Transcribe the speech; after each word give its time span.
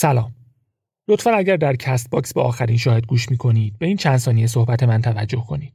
سلام. 0.00 0.34
لطفا 1.08 1.30
اگر 1.30 1.56
در 1.56 1.76
Castbox 1.76 2.34
به 2.34 2.40
آخرین 2.40 2.76
شاهد 2.76 3.06
گوش 3.06 3.30
می 3.30 3.36
کنید 3.36 3.78
به 3.78 3.86
این 3.86 3.96
چند 3.96 4.16
ثانیه 4.16 4.46
صحبت 4.46 4.82
من 4.82 5.02
توجه 5.02 5.44
کنید. 5.48 5.72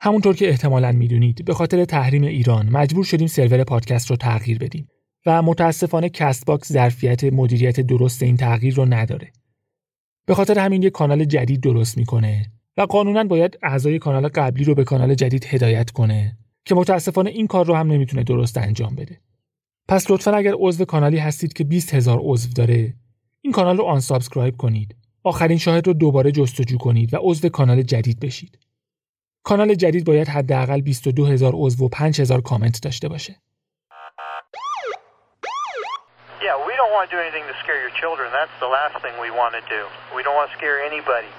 همونطور 0.00 0.36
که 0.36 0.48
احتمالا 0.48 0.92
می‌دونید 0.92 1.44
به 1.44 1.54
خاطر 1.54 1.84
تحریم 1.84 2.22
ایران 2.22 2.68
مجبور 2.68 3.04
شدیم 3.04 3.26
سرور 3.26 3.64
پادکست 3.64 4.10
رو 4.10 4.16
تغییر 4.16 4.58
بدیم 4.58 4.88
و 5.26 5.42
متاسفانه 5.42 6.08
Castbox 6.08 6.72
ظرفیت 6.72 7.24
مدیریت 7.24 7.80
درست 7.80 8.22
این 8.22 8.36
تغییر 8.36 8.74
رو 8.74 8.84
نداره. 8.84 9.32
به 10.26 10.34
خاطر 10.34 10.58
همین 10.58 10.82
یک 10.82 10.92
کانال 10.92 11.24
جدید 11.24 11.60
درست 11.60 11.96
می‌کنه 11.96 12.52
و 12.76 12.82
قانونا 12.82 13.24
باید 13.24 13.58
اعضای 13.62 13.98
کانال 13.98 14.28
قبلی 14.28 14.64
رو 14.64 14.74
به 14.74 14.84
کانال 14.84 15.14
جدید 15.14 15.44
هدایت 15.44 15.90
کنه 15.90 16.38
که 16.64 16.74
متاسفانه 16.74 17.30
این 17.30 17.46
کار 17.46 17.66
رو 17.66 17.74
هم 17.74 17.92
نمی‌تونه 17.92 18.22
درست 18.22 18.58
انجام 18.58 18.94
بده. 18.94 19.20
پس 19.88 20.10
لطفا 20.10 20.30
اگر 20.30 20.54
عضو 20.58 20.84
کانالی 20.84 21.18
هستید 21.18 21.52
که 21.52 21.64
20 21.64 21.94
هزار 21.94 22.18
عضو 22.22 22.52
داره 22.52 22.94
این 23.42 23.52
کانال 23.52 23.76
رو 23.76 23.84
unsubscribe 23.84 24.56
کنید 24.56 24.96
آخرین 25.24 25.58
شاهد 25.58 25.86
رو 25.86 25.92
دوباره 25.92 26.32
جستجو 26.32 26.78
کنید 26.78 27.14
و 27.14 27.18
عضو 27.20 27.48
کانال 27.48 27.82
جدید 27.82 28.20
بشید 28.20 28.58
کانال 29.44 29.74
جدید 29.74 30.04
باید 30.04 30.28
حداقل 30.28 30.80
22 30.80 31.26
هزار 31.26 31.52
عضو 31.54 31.84
و 31.84 31.88
5 31.88 32.20
هزار 32.20 32.40
کامنت 32.40 32.82
داشته 32.82 33.08
باشه 33.08 33.36
Yeah, 36.46 36.56
we 36.68 36.72
don't 36.80 36.92
want 36.96 37.04
to 37.08 37.12
do 37.16 37.20
anything 37.24 37.44
to 37.52 37.56
scare 37.62 37.80
your 37.84 37.94
children. 38.00 38.26
That's 38.38 38.56
the 38.64 38.70
last 38.78 38.94
thing 39.04 39.14
we 39.26 39.30
want 39.40 39.52
to 39.58 39.62
do. 39.74 39.80
We 40.16 40.20
don't 40.26 40.36
want 40.40 40.48
to 40.50 40.56
scare 40.58 40.78
anybody. 40.90 41.30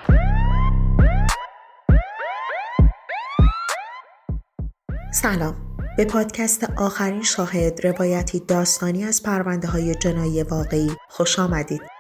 سلام 5.13 5.55
به 5.97 6.05
پادکست 6.05 6.63
آخرین 6.77 7.23
شاهد 7.23 7.85
روایتی 7.87 8.39
داستانی 8.39 9.03
از 9.03 9.23
پرونده 9.23 9.67
های 9.67 9.95
جنایی 9.95 10.43
واقعی 10.43 10.91
خوش 11.09 11.39
آمدید 11.39 11.90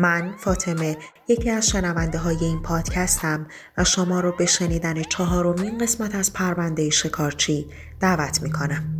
من 0.00 0.34
فاطمه 0.38 0.96
یکی 1.28 1.50
از 1.50 1.68
شنونده 1.68 2.18
های 2.18 2.36
این 2.40 2.62
پادکستم 2.62 3.46
و 3.78 3.84
شما 3.84 4.20
رو 4.20 4.32
به 4.32 4.46
شنیدن 4.46 5.02
چهارمین 5.02 5.78
قسمت 5.78 6.14
از 6.14 6.32
پرونده 6.32 6.90
شکارچی 6.90 7.66
دعوت 8.00 8.42
می 8.42 8.52
کنم. 8.52 8.99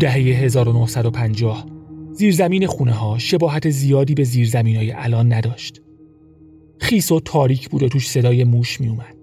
دهه 0.00 0.12
1950 0.12 1.66
زیرزمین 2.12 2.66
خونه 2.66 2.92
ها 2.92 3.18
شباهت 3.18 3.70
زیادی 3.70 4.14
به 4.14 4.24
زیرزمین 4.24 4.76
های 4.76 4.92
الان 4.92 5.32
نداشت. 5.32 5.82
خیس 6.78 7.12
و 7.12 7.20
تاریک 7.20 7.68
بود 7.68 7.82
و 7.82 7.88
توش 7.88 8.08
صدای 8.08 8.44
موش 8.44 8.80
می 8.80 8.88
اومد. 8.88 9.16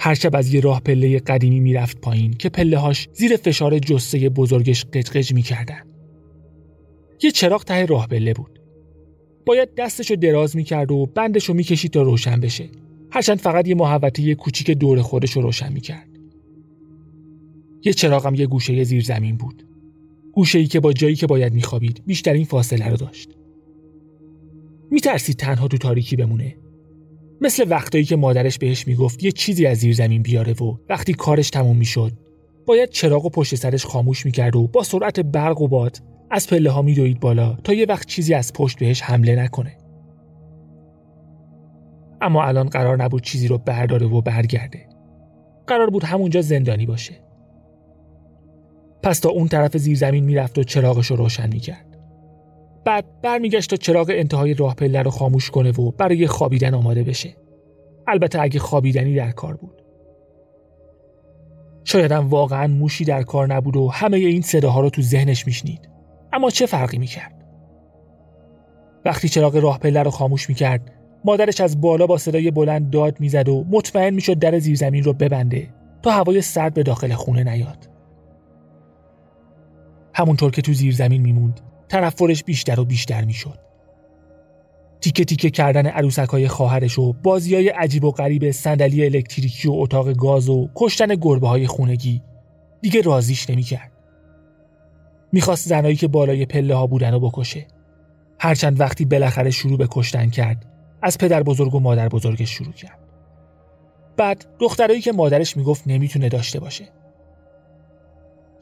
هر 0.00 0.14
شب 0.14 0.36
از 0.36 0.54
یه 0.54 0.60
راه 0.60 0.80
پله 0.80 1.18
قدیمی 1.18 1.60
می‌رفت 1.60 2.00
پایین 2.00 2.34
که 2.34 2.48
پله 2.48 2.78
هاش 2.78 3.08
زیر 3.12 3.36
فشار 3.36 3.78
جسه 3.78 4.28
بزرگش 4.28 4.84
قجقج 4.84 5.34
می 5.34 5.42
کردن. 5.42 5.80
یه 7.22 7.30
چراغ 7.30 7.64
ته 7.64 7.86
راه 7.86 8.06
پله 8.06 8.34
بود. 8.34 8.60
باید 9.46 9.74
دستشو 9.74 10.14
دراز 10.14 10.56
می 10.56 10.64
کرد 10.64 10.92
و 10.92 11.06
بندشو 11.06 11.54
می 11.54 11.64
کشید 11.64 11.90
تا 11.90 12.02
روشن 12.02 12.40
بشه. 12.40 12.68
هرچند 13.10 13.38
فقط 13.38 13.68
یه 13.68 13.74
محوطه 13.74 14.34
کوچیک 14.34 14.70
دور 14.70 15.02
خودش 15.02 15.32
رو 15.32 15.42
روشن 15.42 15.72
می 15.72 15.80
کرد. 15.80 16.19
یه 17.84 17.92
چراغم 17.92 18.34
یه 18.34 18.46
گوشه 18.46 18.84
زیر 18.84 19.02
زمین 19.02 19.36
بود. 19.36 19.66
گوشه 20.32 20.58
ای 20.58 20.66
که 20.66 20.80
با 20.80 20.92
جایی 20.92 21.14
که 21.14 21.26
باید 21.26 21.54
میخوابید 21.54 22.02
بیشترین 22.06 22.44
فاصله 22.44 22.88
رو 22.88 22.96
داشت. 22.96 23.30
میترسید 24.90 25.36
تنها 25.36 25.68
تو 25.68 25.78
تاریکی 25.78 26.16
بمونه. 26.16 26.56
مثل 27.40 27.66
وقتایی 27.68 28.04
که 28.04 28.16
مادرش 28.16 28.58
بهش 28.58 28.86
می‌گفت 28.86 29.24
یه 29.24 29.32
چیزی 29.32 29.66
از 29.66 29.78
زیر 29.78 29.94
زمین 29.94 30.22
بیاره 30.22 30.52
و 30.52 30.76
وقتی 30.88 31.14
کارش 31.14 31.50
تموم 31.50 31.76
می‌شد 31.76 32.12
باید 32.66 32.88
چراغ 32.88 33.24
و 33.24 33.28
پشت 33.28 33.54
سرش 33.54 33.84
خاموش 33.84 34.26
می‌کرد 34.26 34.56
و 34.56 34.66
با 34.66 34.82
سرعت 34.82 35.20
برق 35.20 35.60
و 35.60 35.68
باد 35.68 35.96
از 36.30 36.46
پله 36.46 36.70
ها 36.70 36.82
میدوید 36.82 37.20
بالا 37.20 37.56
تا 37.64 37.72
یه 37.74 37.86
وقت 37.86 38.06
چیزی 38.06 38.34
از 38.34 38.52
پشت 38.52 38.78
بهش 38.78 39.02
حمله 39.02 39.36
نکنه. 39.36 39.76
اما 42.20 42.44
الان 42.44 42.68
قرار 42.68 43.02
نبود 43.02 43.22
چیزی 43.22 43.48
رو 43.48 43.58
برداره 43.58 44.06
و 44.06 44.20
برگرده. 44.20 44.88
قرار 45.66 45.90
بود 45.90 46.04
همونجا 46.04 46.40
زندانی 46.40 46.86
باشه. 46.86 47.29
پس 49.02 49.18
تا 49.18 49.28
اون 49.28 49.48
طرف 49.48 49.76
زیرزمین 49.76 50.24
می‌رفت 50.24 50.58
و 50.58 50.62
چراغش 50.62 51.06
رو 51.06 51.16
روشن 51.16 51.48
می‌کرد. 51.52 51.86
بعد 52.84 53.04
برمیگشت 53.22 53.70
تا 53.70 53.76
چراغ 53.76 54.10
انتهای 54.14 54.54
راه 54.54 54.74
پله 54.74 55.02
رو 55.02 55.10
خاموش 55.10 55.50
کنه 55.50 55.70
و 55.70 55.90
برای 55.90 56.26
خوابیدن 56.26 56.74
آماده 56.74 57.02
بشه. 57.02 57.36
البته 58.06 58.40
اگه 58.40 58.60
خوابیدنی 58.60 59.14
در 59.14 59.30
کار 59.30 59.56
بود. 59.56 59.82
شاید 61.84 62.12
هم 62.12 62.28
واقعا 62.28 62.66
موشی 62.66 63.04
در 63.04 63.22
کار 63.22 63.54
نبود 63.54 63.76
و 63.76 63.88
همه 63.88 64.16
این 64.16 64.42
صداها 64.42 64.80
رو 64.80 64.90
تو 64.90 65.02
ذهنش 65.02 65.46
میشنید. 65.46 65.88
اما 66.32 66.50
چه 66.50 66.66
فرقی 66.66 66.98
می‌کرد؟ 66.98 67.44
وقتی 69.04 69.28
چراغ 69.28 69.56
راه 69.56 69.78
پله 69.78 70.02
رو 70.02 70.10
خاموش 70.10 70.48
می‌کرد 70.48 70.92
مادرش 71.24 71.60
از 71.60 71.80
بالا 71.80 72.06
با 72.06 72.18
صدای 72.18 72.50
بلند 72.50 72.90
داد 72.90 73.20
می‌زد 73.20 73.48
و 73.48 73.64
مطمئن 73.70 74.14
می‌شد 74.14 74.38
در 74.38 74.58
زیرزمین 74.58 75.04
رو 75.04 75.12
ببنده 75.12 75.68
تا 76.02 76.10
هوای 76.10 76.40
سرد 76.40 76.74
به 76.74 76.82
داخل 76.82 77.12
خونه 77.12 77.44
نیاد. 77.44 77.89
همونطور 80.20 80.50
که 80.50 80.62
تو 80.62 80.72
زیر 80.72 80.94
زمین 80.94 81.22
میموند 81.22 81.60
تنفرش 81.88 82.44
بیشتر 82.44 82.80
و 82.80 82.84
بیشتر 82.84 83.24
می‌شد. 83.24 83.58
تیکه 85.00 85.24
تیکه 85.24 85.50
کردن 85.50 85.86
عروسک 85.86 86.28
های 86.28 86.48
خواهرش 86.48 86.98
و 86.98 87.12
بازی 87.12 87.54
های 87.54 87.68
عجیب 87.68 88.04
و 88.04 88.10
غریب 88.10 88.50
صندلی 88.50 89.04
الکتریکی 89.04 89.68
و 89.68 89.72
اتاق 89.72 90.12
گاز 90.12 90.48
و 90.48 90.68
کشتن 90.74 91.14
گربه 91.14 91.48
های 91.48 91.66
خونگی 91.66 92.22
دیگه 92.80 93.00
رازیش 93.00 93.50
نمی‌کرد. 93.50 93.92
می‌خواست 95.32 95.68
زنایی 95.68 95.96
که 95.96 96.08
بالای 96.08 96.46
پله 96.46 96.74
ها 96.74 96.86
بودن 96.86 97.14
و 97.14 97.20
بکشه. 97.20 97.66
هرچند 98.38 98.80
وقتی 98.80 99.04
بالاخره 99.04 99.50
شروع 99.50 99.78
به 99.78 99.88
کشتن 99.90 100.30
کرد 100.30 100.66
از 101.02 101.18
پدر 101.18 101.42
بزرگ 101.42 101.74
و 101.74 101.80
مادر 101.80 102.08
بزرگش 102.08 102.50
شروع 102.50 102.72
کرد. 102.72 102.98
بعد 104.16 104.46
دخترایی 104.58 105.00
که 105.00 105.12
مادرش 105.12 105.56
می‌گفت 105.56 105.82
نمی‌تونه 105.86 106.28
داشته 106.28 106.60
باشه. 106.60 106.84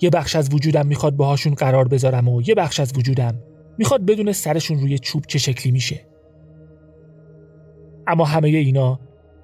یه 0.01 0.11
بخش 0.11 0.37
از 0.37 0.55
وجودم 0.55 0.87
می‌خواد 0.87 1.17
باهاشون 1.17 1.55
قرار 1.55 1.89
بذارم 1.89 2.29
و 2.29 2.43
یه 2.43 2.55
بخش 2.55 2.81
از 2.81 2.93
وجودم 2.97 3.39
می‌خواد 3.79 4.07
بدون 4.07 4.33
سرشون 4.33 4.81
روی 4.81 4.99
چوب 4.99 5.25
چه 5.27 5.39
شکلی 5.39 5.73
میشه. 5.73 6.07
اما 8.07 8.25
همه 8.25 8.49
اینا 8.49 9.01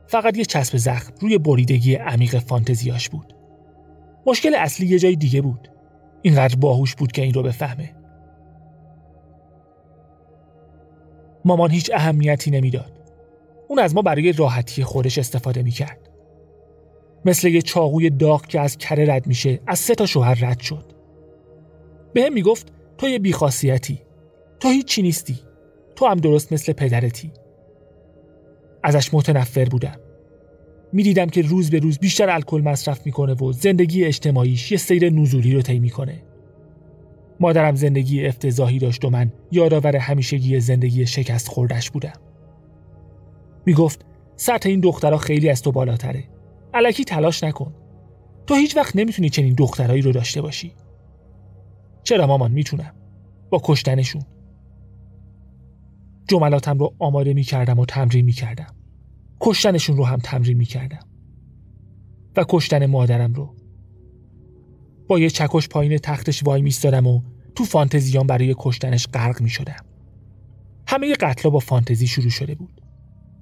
فقط 0.07 0.39
یه 0.39 0.45
چسب 0.45 0.77
زخم 0.77 1.13
روی 1.21 1.39
بریدگی 1.39 1.95
عمیق 1.95 2.39
فانتزیاش 2.39 3.09
بود. 3.09 3.35
مشکل 4.27 4.55
اصلی 4.55 4.87
یه 4.87 4.99
جای 4.99 5.17
دیگه 5.17 5.41
بود. 5.41 5.69
اینقدر 6.23 6.57
باهوش 6.57 6.95
بود 6.95 7.13
که 7.13 7.23
این 7.23 7.35
رو 7.35 7.43
بفهمه. 7.43 7.97
مامان 11.45 11.71
هیچ 11.71 11.91
اهمیتی 11.95 12.51
نمی‌داد. 12.51 12.93
اون 13.69 13.79
از 13.79 13.95
ما 13.95 14.03
برای 14.03 14.33
راحتی 14.33 14.85
خودش 14.85 15.19
استفاده 15.19 15.63
می‌کرد. 15.63 16.11
مثل 17.25 17.49
یه 17.49 17.63
چاقوی 17.63 18.11
داغ 18.11 18.47
که 18.47 18.61
از 18.61 18.79
کره 18.79 19.15
رد 19.15 19.27
میشه 19.27 19.61
از 19.67 19.79
سه 19.79 19.95
تا 19.95 20.07
شوهر 20.07 20.39
رد 20.41 20.61
شد. 20.61 20.85
به 22.13 22.23
هم 22.23 22.33
می‌گفت 22.33 22.73
تو 22.99 23.09
یه 23.09 23.19
بیخاصیتی. 23.19 23.99
تو 24.61 24.69
هیچی 24.69 25.03
نیستی. 25.03 25.39
تو 25.97 26.07
هم 26.07 26.17
درست 26.17 26.53
مثل 26.53 26.73
پدرتی. 26.73 27.33
ازش 28.83 29.15
متنفر 29.15 29.65
بودم. 29.65 29.97
می‌دیدم 30.93 31.27
که 31.27 31.43
روز 31.43 31.71
به 31.71 31.79
روز 31.79 31.99
بیشتر 31.99 32.31
الکل 32.31 32.61
مصرف 32.61 33.07
می‌کنه 33.07 33.35
و 33.35 33.53
زندگی 33.53 34.05
اجتماعیش 34.05 34.73
یه 34.73 34.79
سیر 34.79 35.11
نزولی 35.11 35.55
رو 35.55 35.63
طی 35.63 35.79
می‌کنه. 35.79 36.23
مادرم 37.41 37.75
زندگی 37.75 38.27
افتضاحی 38.27 38.79
داشت 38.79 39.05
و 39.05 39.11
من 39.11 39.33
یادآور 39.53 39.97
همیشگی 39.97 40.61
زندگی 40.61 41.07
شکست 41.07 41.49
خوردش 41.49 41.91
بودم. 41.91 42.21
می‌گفت 43.67 44.05
سطح 44.37 44.69
این 44.69 44.81
دخترها 44.81 45.19
خیلی 45.19 45.49
از 45.49 45.63
تو 45.63 45.73
بالاتره. 45.73 46.25
علکی 46.75 47.05
تلاش 47.05 47.45
نکن. 47.45 47.75
تو 48.47 48.55
هیچ 48.55 48.77
وقت 48.77 48.97
نمی‌تونی 48.97 49.29
چنین 49.29 49.55
دخترایی 49.55 50.03
رو 50.03 50.13
داشته 50.13 50.43
باشی. 50.43 50.73
چرا 52.03 52.27
مامان؟ 52.27 52.53
می‌تونم. 52.53 52.95
با 53.51 53.61
کشتنشون. 53.65 54.23
جملاتم 56.29 56.79
رو 56.79 56.95
آماده 56.99 57.35
می‌کردم 57.35 57.79
و 57.79 57.87
تمرین 57.87 58.25
می‌کردم. 58.25 58.75
کشتنشون 59.41 59.97
رو 59.97 60.05
هم 60.05 60.19
تمرین 60.19 60.57
می‌کردم. 60.57 61.07
و 62.37 62.45
کشتن 62.49 62.87
مادرم 62.87 63.33
رو. 63.33 63.55
با 65.09 65.19
یه 65.19 65.31
چکش 65.31 65.69
پایین 65.69 65.99
تختش 65.99 66.45
وای 66.45 66.63
میستادم 66.63 67.07
و 67.07 67.23
تو 67.55 67.65
فانتزیان 67.65 68.27
برای 68.27 68.55
کشتنش 68.59 69.07
غرق 69.07 69.41
می‌شدم. 69.41 69.85
همه 70.89 71.13
قتلا 71.13 71.51
با 71.51 71.59
فانتزی 71.59 72.07
شروع 72.07 72.31
شده 72.31 72.55
بود. 72.55 72.81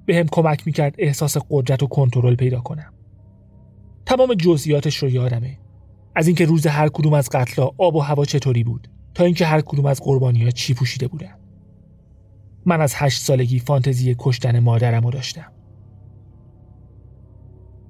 به 0.06 0.16
هم 0.16 0.26
کمک 0.32 0.66
می‌کرد 0.66 0.94
احساس 0.98 1.36
قدرت 1.50 1.82
و 1.82 1.86
کنترل 1.86 2.34
پیدا 2.34 2.60
کنم. 2.60 2.92
تمام 4.06 4.34
جزئیاتش 4.34 4.96
رو 4.96 5.10
یادمه 5.10 5.58
از 6.14 6.26
اینکه 6.26 6.44
روز 6.44 6.66
هر 6.66 6.88
کدوم 6.88 7.12
از 7.12 7.28
قتلا 7.32 7.70
آب 7.78 7.96
و 7.96 8.00
هوا 8.00 8.24
چطوری 8.24 8.64
بود 8.64 8.88
تا 9.14 9.24
اینکه 9.24 9.46
هر 9.46 9.60
کدوم 9.60 9.86
از 9.86 10.00
قربانی 10.00 10.44
ها 10.44 10.50
چی 10.50 10.74
پوشیده 10.74 11.08
بودن 11.08 11.34
من 12.66 12.80
از 12.80 12.92
هشت 12.96 13.20
سالگی 13.20 13.58
فانتزی 13.58 14.16
کشتن 14.18 14.58
مادرم 14.58 15.04
رو 15.04 15.10
داشتم 15.10 15.52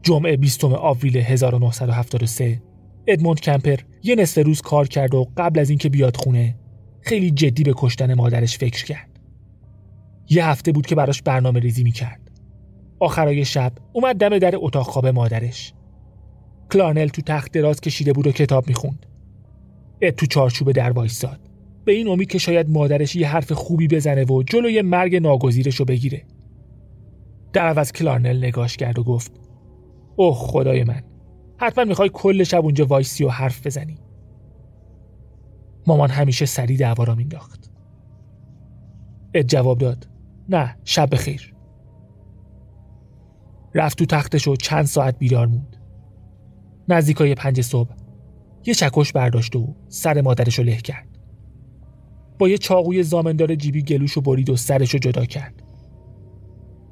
جمعه 0.03 0.37
20 0.37 0.65
آوریل 0.65 1.17
1973 1.17 2.63
ادموند 3.07 3.41
کمپر 3.41 3.77
یه 4.03 4.15
نصف 4.15 4.47
روز 4.47 4.61
کار 4.61 4.89
کرد 4.89 5.15
و 5.15 5.29
قبل 5.37 5.61
از 5.61 5.71
اینکه 5.71 5.89
بیاد 5.89 6.17
خونه 6.17 6.57
خیلی 7.01 7.31
جدی 7.31 7.63
به 7.63 7.73
کشتن 7.77 8.15
مادرش 8.15 8.59
فکر 8.59 8.85
کرد. 8.85 9.21
یه 10.31 10.47
هفته 10.47 10.73
بود 10.73 10.87
که 10.87 10.95
براش 10.95 11.23
برنامه 11.23 11.61
ریزی 11.61 11.83
می‌کرد. 11.83 12.31
آخرای 13.01 13.45
شب 13.45 13.73
اومد 13.93 14.17
دم 14.17 14.39
در 14.39 14.53
اتاق 14.57 14.87
خواب 14.87 15.07
مادرش. 15.07 15.75
کلارنل 16.73 17.09
تو 17.09 17.23
تخت 17.23 17.53
دراز 17.53 17.81
کشیده 17.81 18.13
بود 18.13 18.27
و 18.27 18.33
کتاب 18.33 18.69
می‌خوند. 18.69 19.07
اد 20.01 20.15
تو 20.15 20.27
چارچوب 20.27 20.73
در 20.73 20.91
وایستاد. 20.91 21.41
به 21.85 21.93
این 21.93 22.09
امید 22.09 22.31
که 22.31 22.39
شاید 22.39 22.71
مادرش 22.71 23.17
یه 23.17 23.29
حرف 23.29 23.53
خوبی 23.53 23.89
بزنه 23.89 24.25
و 24.25 24.43
جلوی 24.43 24.83
مرگ 24.83 25.17
ناگزیرش 25.17 25.77
رو 25.77 25.85
بگیره. 25.85 26.25
در 27.53 27.67
عوض 27.67 27.93
کلارنل 27.93 28.45
نگاش 28.45 28.77
کرد 28.77 28.99
و 28.99 29.05
گفت 29.05 29.33
اوه 30.17 30.35
خدای 30.35 30.85
من 30.85 31.03
حتما 31.57 31.85
می‌خوای 31.85 32.11
کل 32.13 32.45
شب 32.45 32.65
اونجا 32.65 32.87
وایسی 32.87 33.25
و 33.25 33.29
حرف 33.29 33.67
بزنی 33.67 33.99
مامان 35.87 36.11
همیشه 36.11 36.47
سری 36.47 36.77
دعوا 36.77 37.05
راه 37.05 37.15
مینداخت 37.15 37.71
اد 39.35 39.47
جواب 39.47 39.79
داد 39.79 40.09
نه 40.49 40.77
شب 40.85 41.15
خیر 41.15 41.55
رفت 43.75 43.99
تو 43.99 44.07
تختش 44.07 44.49
و 44.49 44.57
چند 44.57 44.85
ساعت 44.85 45.19
بیدار 45.19 45.47
موند 45.47 45.77
نزدیکای 46.93 47.35
پنج 47.35 47.61
صبح. 47.61 47.91
یه 48.67 48.75
چکش 48.75 49.13
برداشت 49.13 49.57
و 49.57 49.75
سر 49.89 50.21
مادرش 50.21 50.59
رو 50.59 50.65
له 50.65 50.77
کرد. 50.77 51.09
با 52.39 52.49
یه 52.49 52.59
چاقوی 52.59 53.03
ضامن‌دار 53.03 53.55
جیبی 53.55 53.83
گلوش 53.83 54.13
رو 54.13 54.23
برید 54.23 54.51
و 54.51 54.57
سرش 54.57 54.91
رو 54.91 54.99
جدا 54.99 55.25
کرد. 55.25 55.63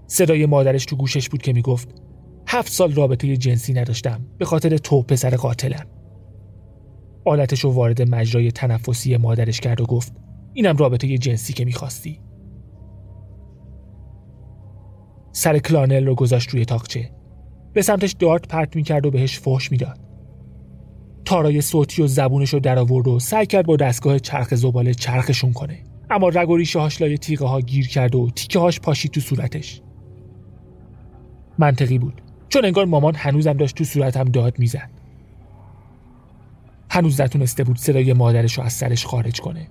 صدای 0.06 0.46
مادرش 0.46 0.84
تو 0.84 0.96
گوشش 0.96 1.28
بود 1.28 1.42
که 1.42 1.52
می‌گفت 1.52 1.88
هفت 2.46 2.72
سال 2.72 2.92
رابطه 2.92 3.36
جنسی 3.36 3.72
نداشتم 3.72 4.26
به 4.38 4.44
خاطر 4.44 4.76
تو 4.76 5.02
پسر 5.02 5.36
قاتلم. 5.36 5.86
آلتش 7.24 7.60
رو 7.60 7.70
وارد 7.70 8.02
مجرای 8.02 8.52
تنفسی 8.52 9.16
مادرش 9.16 9.60
کرد 9.60 9.80
و 9.80 9.86
گفت 9.86 10.12
اینم 10.52 10.76
رابطه 10.76 11.18
جنسی 11.18 11.52
که 11.52 11.64
می‌خواستی. 11.64 12.20
سر 15.32 15.58
کلانل 15.58 16.06
رو 16.06 16.14
گذاشت 16.14 16.50
روی 16.50 16.64
تاقچه. 16.64 17.10
به 17.72 17.82
سمتش 17.82 18.12
دارت 18.12 18.48
پرت 18.48 18.76
می‌کرد 18.76 19.06
و 19.06 19.10
بهش 19.10 19.38
فحش 19.38 19.72
می‌داد. 19.72 19.98
تارای 21.24 21.60
صوتی 21.60 22.02
و 22.02 22.06
زبونش 22.06 22.54
رو 22.54 22.60
در 22.60 22.78
آورد 22.78 23.08
و 23.08 23.18
سعی 23.18 23.46
کرد 23.46 23.66
با 23.66 23.76
دستگاه 23.76 24.18
چرخ 24.18 24.54
زباله 24.54 24.94
چرخشون 24.94 25.52
کنه. 25.52 25.78
اما 26.10 26.28
رگ 26.28 26.50
و 26.50 26.56
ریشه 26.56 26.78
هاش 26.78 27.00
لای 27.00 27.18
تیغه 27.18 27.46
ها 27.46 27.60
گیر 27.60 27.88
کرد 27.88 28.14
و 28.14 28.30
تیکه 28.30 28.58
هاش 28.58 28.80
پاشید 28.80 29.10
تو 29.10 29.20
صورتش. 29.20 29.80
منطقی 31.58 31.98
بود. 31.98 32.22
چون 32.48 32.64
انگار 32.64 32.84
مامان 32.84 33.14
هنوزم 33.14 33.52
داشت 33.52 33.76
تو 33.76 33.84
صورتم 33.84 34.24
داد 34.24 34.58
می‌زد. 34.58 34.90
هنوز 36.90 37.20
نتونسته 37.20 37.64
بود 37.64 37.78
صدای 37.78 38.12
مادرش 38.12 38.58
رو 38.58 38.64
از 38.64 38.72
سرش 38.72 39.06
خارج 39.06 39.40
کنه. 39.40 39.68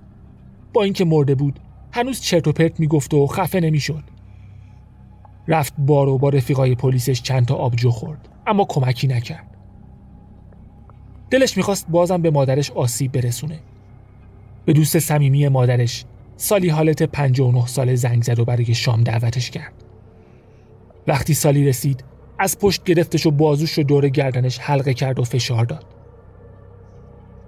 با 0.74 0.84
اینکه 0.84 1.06
مرده 1.06 1.36
بود 1.36 1.60
هنوز 1.92 2.22
چرت 2.22 2.48
و 2.48 2.52
پرت 2.52 2.80
می‌گفت 2.80 3.14
و 3.14 3.28
خفه 3.28 3.60
نمی‌شد. 3.60 4.04
رفت 5.50 5.74
بار 5.78 6.10
و 6.10 6.18
با 6.18 6.30
رفیقای 6.30 6.76
پلیسش 6.76 7.22
چند 7.22 7.46
تا 7.46 7.56
آبجو 7.56 7.92
خورد 7.92 8.30
اما 8.48 8.66
کمکی 8.70 9.08
نکرد. 9.08 9.58
دلش 11.32 11.58
می‌خواست 11.58 11.88
بازم 11.90 12.22
به 12.22 12.32
مادرش 12.32 12.72
آسیب 12.72 13.12
برسونه. 13.12 13.60
به 14.66 14.74
دوست 14.74 15.00
صمیمی 15.00 15.48
مادرش 15.48 16.06
سالی 16.38 16.70
حالت 16.70 17.04
59 17.04 17.68
ساله 17.68 17.96
زنگ 17.96 18.24
زد 18.24 18.40
و 18.40 18.46
برای 18.46 18.74
شام 18.74 19.04
دعوتش 19.04 19.52
کرد. 19.52 19.74
وقتی 21.08 21.34
سالی 21.34 21.68
رسید 21.68 22.04
از 22.40 22.60
پشت 22.60 22.84
گرفتش 22.84 23.26
و 23.26 23.32
بازوش 23.32 23.72
رو 23.72 23.84
دور 23.84 24.10
گردنش 24.10 24.60
حلقه 24.60 24.94
کرد 24.94 25.20
و 25.20 25.24
فشار 25.24 25.66
داد. 25.66 25.86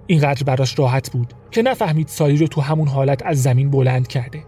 اینقدر 0.06 0.44
براش 0.44 0.78
راحت 0.78 1.12
بود 1.12 1.34
که 1.50 1.62
نفهمید 1.62 2.08
سالی 2.08 2.36
رو 2.36 2.46
تو 2.46 2.60
همون 2.60 2.88
حالت 2.88 3.26
از 3.26 3.42
زمین 3.42 3.70
بلند 3.70 4.08
کرده. 4.08 4.44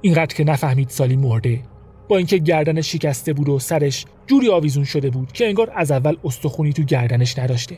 اینقدر 0.00 0.34
که 0.34 0.44
نفهمید 0.44 0.88
سالی 0.88 1.16
مرده 1.16 1.62
با 2.08 2.16
اینکه 2.16 2.38
گردنش 2.38 2.92
شکسته 2.92 3.32
بود 3.32 3.48
و 3.48 3.58
سرش 3.58 4.06
جوری 4.26 4.50
آویزون 4.50 4.84
شده 4.84 5.10
بود 5.10 5.32
که 5.32 5.46
انگار 5.46 5.72
از 5.74 5.90
اول 5.90 6.16
استخونی 6.24 6.72
تو 6.72 6.82
گردنش 6.82 7.38
نداشته. 7.38 7.76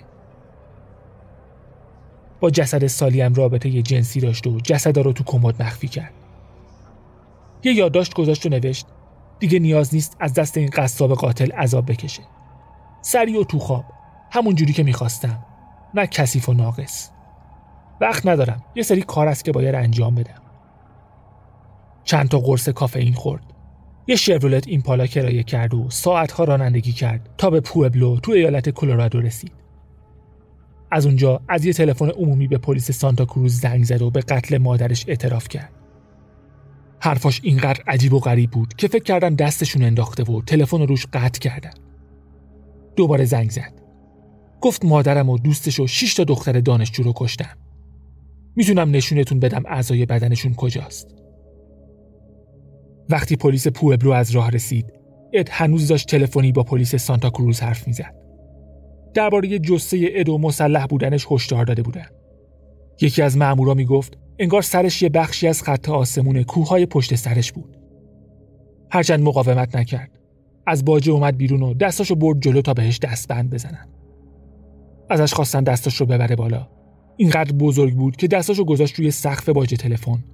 با 2.40 2.50
جسد 2.50 2.86
سالی 2.86 3.20
هم 3.20 3.34
رابطه 3.34 3.82
جنسی 3.82 4.20
داشت 4.20 4.46
و 4.46 4.60
جسد 4.60 4.98
رو 4.98 5.12
تو 5.12 5.24
کمد 5.24 5.62
مخفی 5.62 5.88
کرد. 5.88 6.12
یه 7.62 7.72
یادداشت 7.72 8.14
گذاشت 8.14 8.46
و 8.46 8.48
نوشت 8.48 8.86
دیگه 9.38 9.58
نیاز 9.58 9.94
نیست 9.94 10.16
از 10.20 10.34
دست 10.34 10.56
این 10.56 10.70
قصاب 10.72 11.14
قاتل 11.14 11.52
عذاب 11.52 11.92
بکشه. 11.92 12.22
سریع 13.02 13.40
و 13.40 13.44
تو 13.44 13.58
خواب 13.58 13.84
همون 14.30 14.54
جوری 14.54 14.72
که 14.72 14.82
می‌خواستم. 14.82 15.44
نه 15.94 16.06
کثیف 16.06 16.48
و 16.48 16.52
ناقص. 16.52 17.10
وقت 18.00 18.26
ندارم. 18.26 18.64
یه 18.74 18.82
سری 18.82 19.02
کار 19.02 19.28
است 19.28 19.44
که 19.44 19.52
باید 19.52 19.74
انجام 19.74 20.14
بدم. 20.14 20.42
چند 22.04 22.28
تا 22.28 22.38
قرص 22.38 22.68
کافئین 22.68 23.14
خورد. 23.14 23.42
یه 24.08 24.16
شورولت 24.16 24.68
این 24.68 24.82
پالا 24.82 25.06
کرایه 25.06 25.42
کرد 25.42 25.74
و 25.74 25.90
ساعتها 25.90 26.44
رانندگی 26.44 26.92
کرد 26.92 27.28
تا 27.38 27.50
به 27.50 27.60
پوبلو 27.60 28.20
تو 28.20 28.32
ایالت 28.32 28.68
کلرادو 28.68 29.20
رسید. 29.20 29.52
از 30.90 31.06
اونجا 31.06 31.40
از 31.48 31.64
یه 31.64 31.72
تلفن 31.72 32.08
عمومی 32.08 32.48
به 32.48 32.58
پلیس 32.58 32.90
سانتا 32.90 33.24
کروز 33.24 33.60
زنگ 33.60 33.84
زد 33.84 34.02
و 34.02 34.10
به 34.10 34.20
قتل 34.20 34.58
مادرش 34.58 35.04
اعتراف 35.08 35.48
کرد. 35.48 35.72
حرفاش 37.00 37.40
اینقدر 37.42 37.82
عجیب 37.86 38.12
و 38.12 38.18
غریب 38.18 38.50
بود 38.50 38.74
که 38.74 38.88
فکر 38.88 39.04
کردن 39.04 39.34
دستشون 39.34 39.82
انداخته 39.82 40.22
و 40.22 40.42
تلفن 40.42 40.82
روش 40.82 41.06
قطع 41.12 41.40
کردن. 41.40 41.74
دوباره 42.96 43.24
زنگ 43.24 43.50
زد. 43.50 43.72
گفت 44.60 44.84
مادرم 44.84 45.28
و 45.28 45.38
دوستش 45.38 45.80
و 45.80 45.86
شش 45.86 46.14
تا 46.14 46.24
دختر 46.24 46.60
دانشجو 46.60 47.02
رو 47.02 47.12
کشتم. 47.16 47.56
می‌تونم 48.56 48.90
نشونتون 48.90 49.40
بدم 49.40 49.62
اعضای 49.66 50.06
بدنشون 50.06 50.54
کجاست. 50.54 51.17
وقتی 53.08 53.36
پلیس 53.36 53.68
پوبلو 53.68 54.10
از 54.10 54.30
راه 54.30 54.50
رسید 54.50 54.92
اد 55.32 55.48
هنوز 55.50 55.88
داشت 55.88 56.08
تلفنی 56.08 56.52
با 56.52 56.62
پلیس 56.62 56.94
سانتا 56.94 57.30
کروز 57.30 57.60
حرف 57.60 57.86
می‌زد 57.86 58.14
درباره 59.14 59.58
جثه 59.58 60.08
اد 60.14 60.28
و 60.28 60.38
مسلح 60.38 60.86
بودنش 60.86 61.26
هشدار 61.30 61.64
داده 61.64 61.82
بودن 61.82 62.06
یکی 63.00 63.22
از 63.22 63.36
مامورا 63.36 63.74
می‌گفت 63.74 64.18
انگار 64.38 64.62
سرش 64.62 65.02
یه 65.02 65.08
بخشی 65.08 65.48
از 65.48 65.62
خط 65.62 65.88
آسمون 65.88 66.42
کوههای 66.42 66.86
پشت 66.86 67.14
سرش 67.14 67.52
بود. 67.52 67.76
هرچند 68.90 69.20
مقاومت 69.20 69.76
نکرد. 69.76 70.18
از 70.66 70.84
باجه 70.84 71.12
اومد 71.12 71.36
بیرون 71.36 71.62
و 71.62 71.74
دستاشو 71.74 72.14
برد 72.14 72.40
جلو 72.40 72.62
تا 72.62 72.74
بهش 72.74 72.98
دستبند 72.98 73.50
بزنن. 73.50 73.88
ازش 75.10 75.34
خواستن 75.34 75.64
دستاش 75.64 76.02
ببره 76.02 76.36
بالا. 76.36 76.68
اینقدر 77.16 77.52
بزرگ 77.52 77.94
بود 77.94 78.16
که 78.16 78.28
دستاشو 78.28 78.64
گذاشت 78.64 78.94
روی 78.94 79.10
سقف 79.10 79.48
باجه 79.48 79.76
تلفن. 79.76 80.24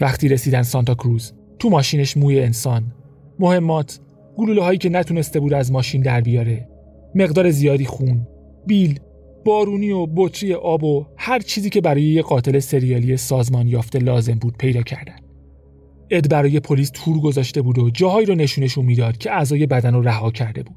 وقتی 0.00 0.28
رسیدن 0.28 0.62
سانتا 0.62 0.94
کروز 0.94 1.32
تو 1.58 1.70
ماشینش 1.70 2.16
موی 2.16 2.40
انسان 2.40 2.92
مهمات 3.38 4.00
گلوله 4.36 4.62
هایی 4.62 4.78
که 4.78 4.88
نتونسته 4.88 5.40
بود 5.40 5.52
از 5.52 5.72
ماشین 5.72 6.02
در 6.02 6.20
بیاره 6.20 6.68
مقدار 7.14 7.50
زیادی 7.50 7.84
خون 7.84 8.26
بیل 8.66 9.00
بارونی 9.44 9.90
و 9.90 10.06
بطری 10.06 10.54
آب 10.54 10.84
و 10.84 11.06
هر 11.16 11.38
چیزی 11.38 11.70
که 11.70 11.80
برای 11.80 12.02
یه 12.02 12.22
قاتل 12.22 12.58
سریالی 12.58 13.16
سازمان 13.16 13.68
یافته 13.68 13.98
لازم 13.98 14.34
بود 14.34 14.56
پیدا 14.56 14.82
کردن. 14.82 15.16
اد 16.10 16.28
برای 16.28 16.60
پلیس 16.60 16.90
تور 16.94 17.20
گذاشته 17.20 17.62
بود 17.62 17.78
و 17.78 17.90
جاهایی 17.90 18.26
رو 18.26 18.34
نشونشون 18.34 18.84
می‌داد 18.84 19.18
که 19.18 19.32
اعضای 19.32 19.66
بدن 19.66 19.94
رو 19.94 20.02
رها 20.02 20.30
کرده 20.30 20.62
بود. 20.62 20.76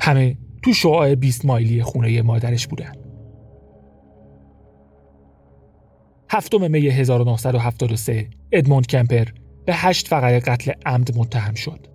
همه 0.00 0.38
تو 0.62 0.72
شعاع 0.72 1.14
20 1.14 1.44
مایلی 1.44 1.82
خونه 1.82 2.22
مادرش 2.22 2.66
بودن. 2.66 2.92
هفتم 6.30 6.70
می 6.70 6.88
1973 6.88 8.28
ادموند 8.52 8.86
کمپر 8.86 9.24
به 9.66 9.74
هشت 9.74 10.08
فقره 10.08 10.40
قتل 10.40 10.72
عمد 10.86 11.18
متهم 11.18 11.54
شد. 11.54 11.86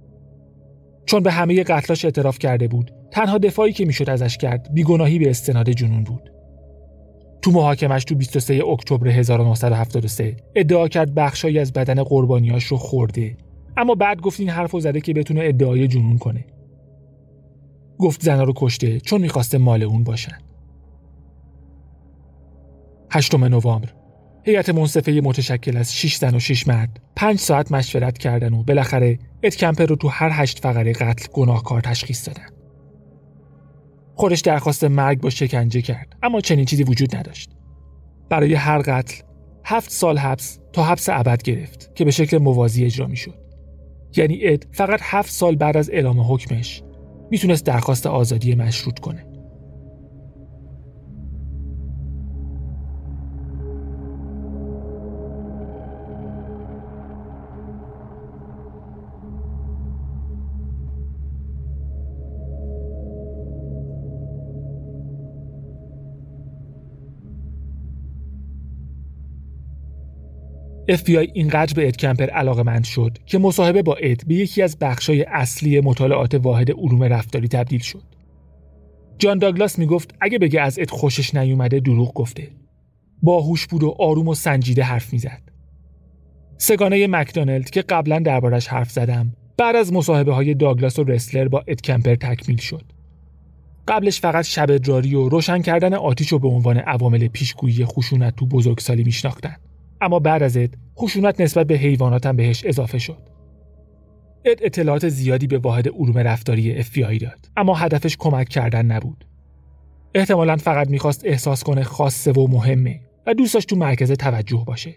چون 1.05 1.23
به 1.23 1.31
همه 1.31 1.63
قتلاش 1.63 2.05
اعتراف 2.05 2.39
کرده 2.39 2.67
بود 2.67 2.91
تنها 3.11 3.37
دفاعی 3.37 3.73
که 3.73 3.85
می‌شد 3.85 4.09
ازش 4.09 4.37
کرد 4.37 4.73
بیگناهی 4.73 5.19
به 5.19 5.29
استناد 5.29 5.69
جنون 5.69 6.03
بود. 6.03 6.31
تو 7.41 7.51
محاکمش 7.51 8.03
تو 8.03 8.15
23 8.15 8.63
اکتبر 8.65 9.07
1973 9.07 10.35
ادعا 10.55 10.87
کرد 10.87 11.13
بخشایی 11.13 11.59
از 11.59 11.73
بدن 11.73 12.03
قربانیاش 12.03 12.63
رو 12.63 12.77
خورده 12.77 13.37
اما 13.77 13.95
بعد 13.95 14.21
گفت 14.21 14.39
این 14.39 14.49
حرفو 14.49 14.79
زده 14.79 15.01
که 15.01 15.13
بتونه 15.13 15.41
ادعای 15.43 15.87
جنون 15.87 16.17
کنه. 16.17 16.45
گفت 17.97 18.23
زنا 18.23 18.43
رو 18.43 18.53
کشته 18.55 18.99
چون 18.99 19.21
می‌خواسته 19.21 19.57
مال 19.57 19.83
اون 19.83 20.03
باشن. 20.03 20.37
هشتم 23.11 23.45
نوامبر 23.45 24.00
هیئت 24.43 24.69
منصفه 24.69 25.11
متشکل 25.23 25.77
از 25.77 25.95
6 25.95 26.15
زن 26.15 26.35
و 26.35 26.39
6 26.39 26.67
مرد 26.67 26.99
5 27.15 27.39
ساعت 27.39 27.71
مشورت 27.71 28.17
کردن 28.17 28.53
و 28.53 28.63
بالاخره 28.63 29.19
اد 29.43 29.55
کمپر 29.55 29.85
رو 29.85 29.95
تو 29.95 30.07
هر 30.07 30.29
هشت 30.33 30.59
فقره 30.59 30.93
قتل 30.93 31.27
گناهکار 31.33 31.81
تشخیص 31.81 32.27
دادن. 32.27 32.47
خودش 34.15 34.41
درخواست 34.41 34.83
مرگ 34.83 35.21
با 35.21 35.29
شکنجه 35.29 35.81
کرد 35.81 36.15
اما 36.23 36.41
چنین 36.41 36.65
چیزی 36.65 36.83
وجود 36.83 37.15
نداشت. 37.15 37.49
برای 38.29 38.53
هر 38.53 38.81
قتل 38.81 39.21
هفت 39.65 39.91
سال 39.91 40.17
حبس 40.17 40.59
تا 40.73 40.83
حبس 40.83 41.09
ابد 41.09 41.43
گرفت 41.43 41.95
که 41.95 42.05
به 42.05 42.11
شکل 42.11 42.37
موازی 42.37 42.85
اجرا 42.85 43.07
می 43.07 43.17
شد. 43.17 43.35
یعنی 44.17 44.39
اد 44.43 44.67
فقط 44.71 44.99
هفت 45.03 45.31
سال 45.31 45.55
بعد 45.55 45.77
از 45.77 45.89
اعلام 45.89 46.19
حکمش 46.19 46.83
می‌تونست 47.31 47.65
درخواست 47.65 48.07
آزادی 48.07 48.55
مشروط 48.55 48.99
کنه. 48.99 49.25
FBI 70.91 71.31
اینقدر 71.33 71.73
به 71.73 71.87
اد 71.87 71.97
کمپر 71.97 72.29
علاقه 72.29 72.63
مند 72.63 72.83
شد 72.83 73.17
که 73.25 73.37
مصاحبه 73.37 73.81
با 73.81 73.95
اد 73.95 74.27
به 74.27 74.35
یکی 74.35 74.61
از 74.61 74.79
بخشای 74.79 75.23
اصلی 75.23 75.79
مطالعات 75.79 76.35
واحد 76.35 76.71
علوم 76.71 77.03
رفتاری 77.03 77.47
تبدیل 77.47 77.79
شد. 77.79 78.03
جان 79.17 79.37
داگلاس 79.37 79.79
می‌گفت 79.79 80.15
اگه 80.21 80.39
بگه 80.39 80.61
از 80.61 80.79
اد 80.79 80.89
خوشش 80.89 81.35
نیومده 81.35 81.79
دروغ 81.79 82.13
گفته. 82.13 82.47
باهوش 83.21 83.67
بود 83.67 83.83
و 83.83 83.95
آروم 83.99 84.27
و 84.27 84.35
سنجیده 84.35 84.83
حرف 84.83 85.13
می‌زد. 85.13 85.41
سگانه 86.57 87.07
مکدانلد 87.07 87.69
که 87.69 87.81
قبلا 87.81 88.19
دربارش 88.19 88.67
حرف 88.67 88.91
زدم 88.91 89.33
بعد 89.57 89.75
از 89.75 89.93
مصاحبه 89.93 90.33
های 90.33 90.53
داگلاس 90.53 90.99
و 90.99 91.03
رسلر 91.03 91.47
با 91.47 91.63
اد 91.67 91.81
کمپر 91.81 92.15
تکمیل 92.15 92.57
شد. 92.57 92.83
قبلش 93.87 94.19
فقط 94.19 94.45
شب 94.45 94.71
ادراری 94.71 95.15
و 95.15 95.29
روشن 95.29 95.61
کردن 95.61 95.93
آتیش 95.93 96.27
رو 96.27 96.39
به 96.39 96.47
عنوان 96.47 96.77
عوامل 96.77 97.27
پیشگویی 97.27 97.85
خشونت 97.85 98.35
تو 98.35 98.45
بزرگسالی 98.45 99.03
میشناختند. 99.03 99.70
اما 100.01 100.19
بعد 100.19 100.43
از 100.43 100.57
اد 100.57 100.75
خشونت 100.97 101.41
نسبت 101.41 101.67
به 101.67 101.75
حیوانات 101.75 102.25
هم 102.25 102.35
بهش 102.35 102.65
اضافه 102.65 102.99
شد. 102.99 103.29
اد 104.45 104.59
اطلاعات 104.61 105.09
زیادی 105.09 105.47
به 105.47 105.57
واحد 105.57 105.87
علوم 105.87 106.17
رفتاری 106.17 106.83
FBI 106.83 107.19
داد 107.21 107.49
اما 107.57 107.75
هدفش 107.75 108.17
کمک 108.17 108.49
کردن 108.49 108.85
نبود. 108.85 109.25
احتمالا 110.15 110.55
فقط 110.55 110.89
می‌خواست 110.89 111.25
احساس 111.25 111.63
کنه 111.63 111.83
خاصه 111.83 112.31
و 112.31 112.47
مهمه 112.47 113.01
و 113.27 113.33
دوست 113.33 113.53
داشت 113.53 113.69
تو 113.69 113.75
مرکز 113.75 114.11
توجه 114.11 114.63
باشه. 114.67 114.95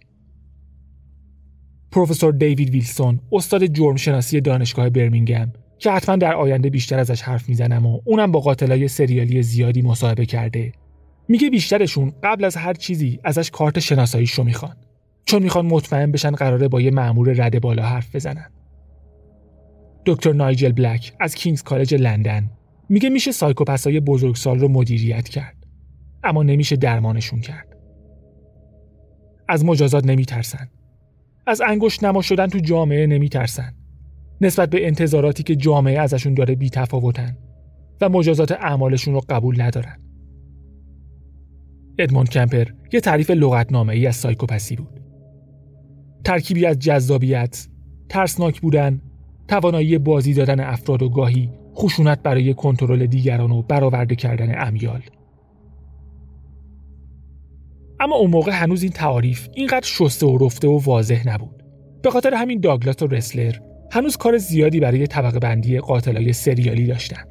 پروفسور 1.91 2.33
دیوید 2.33 2.71
ویلسون 2.71 3.21
استاد 3.33 3.67
جرم 3.67 3.97
شناسی 3.97 4.41
دانشگاه 4.41 4.91
برمینگم 4.91 5.53
که 5.79 5.91
حتما 5.91 6.17
در 6.17 6.35
آینده 6.35 6.71
بیشتر 6.71 6.99
ازش 6.99 7.23
حرف 7.23 7.49
می‌زنم 7.49 7.87
و 7.87 8.01
اونم 8.05 8.33
با 8.33 8.41
قاتلای 8.41 8.89
سریالی 8.89 9.43
زیادی 9.43 9.83
مصاحبه 9.83 10.27
کرده 10.27 10.73
میگه 11.29 11.51
بیشترشون 11.51 12.13
قبل 12.23 12.45
از 12.45 12.57
هر 12.57 12.75
چیزی 12.75 13.21
ازش 13.25 13.51
کارت 13.51 13.79
شناساییش 13.79 14.31
رو 14.31 14.45
می‌خوان 14.45 14.77
چون 15.25 15.43
می‌خوان 15.43 15.67
مطمئن 15.67 16.13
بشن 16.13 16.31
قراره 16.31 16.69
با 16.69 16.81
یه 16.81 16.91
مأمور 16.91 17.33
رده 17.33 17.61
بالا 17.61 17.83
حرف 17.83 18.17
بزنن. 18.17 18.51
دکتر 20.07 20.33
نایجل 20.33 20.73
بلک 20.73 21.13
از 21.21 21.35
کینگز 21.35 21.63
کالج 21.63 21.95
لندن 21.95 22.51
میگه 22.89 23.09
میشه 23.09 23.33
سایکوپسای 23.33 24.01
بزرگسال 24.01 24.59
رو 24.59 24.69
مدیریت 24.69 25.29
کرد 25.29 25.57
اما 26.25 26.43
نمیشه 26.43 26.77
درمانشون 26.77 27.41
کرد. 27.41 27.77
از 29.49 29.65
مجازات 29.65 30.07
نمیترسن. 30.07 30.69
از 31.47 31.61
انگشت 31.61 32.05
نما 32.05 32.23
شدن 32.23 32.47
تو 32.47 32.59
جامعه 32.59 33.07
نمیترسن. 33.07 33.75
نسبت 34.41 34.71
به 34.71 34.87
انتظاراتی 34.87 35.43
که 35.43 35.57
جامعه 35.57 36.01
ازشون 36.01 36.35
داره 36.35 36.55
بی 36.55 36.71
تفاوتن 36.71 37.37
و 38.01 38.09
مجازات 38.09 38.53
اعمالشون 38.53 39.15
رو 39.15 39.21
قبول 39.29 39.63
ندارن. 39.63 39.99
ادموند 41.99 42.29
کمپر 42.29 42.65
یه 42.93 43.01
تعریف 43.01 43.31
لغتنامه 43.31 43.93
ای 43.93 44.07
از 44.07 44.17
سایکوپسی 44.17 44.77
بود. 44.77 45.04
ترکیبی 46.25 46.67
از 46.67 46.79
جذابیت، 46.79 47.69
ترسناک 48.09 48.61
بودن، 48.61 49.01
توانایی 49.49 49.99
بازی 49.99 50.35
دادن 50.35 50.61
افراد 50.61 51.03
و 51.03 51.09
گاهی 51.09 51.51
خشونت 51.75 52.23
برای 52.23 52.55
کنترل 52.55 53.07
دیگران 53.07 53.51
و 53.51 53.63
برآورده 53.63 54.15
کردن 54.17 54.67
امیال. 54.67 55.03
اما 58.01 58.17
اون 58.17 58.31
موقع 58.31 58.53
هنوز 58.53 58.83
این 58.83 58.93
تعاریف 58.93 59.49
اینقدر 59.55 59.87
شسته 59.87 60.27
و 60.27 60.39
رفته 60.47 60.69
و 60.69 60.79
واضح 60.85 61.29
نبود. 61.29 61.63
به 62.03 62.11
خاطر 62.11 62.35
همین 62.35 62.61
داگلاس 62.61 63.03
و 63.03 63.07
رسلر 63.07 63.55
هنوز 63.93 64.17
کار 64.17 64.39
زیادی 64.39 64.81
برای 64.81 65.07
طبقه 65.07 65.39
بندی 65.39 65.79
قاتلای 65.79 66.33
سریالی 66.33 66.87
داشتن. 66.87 67.25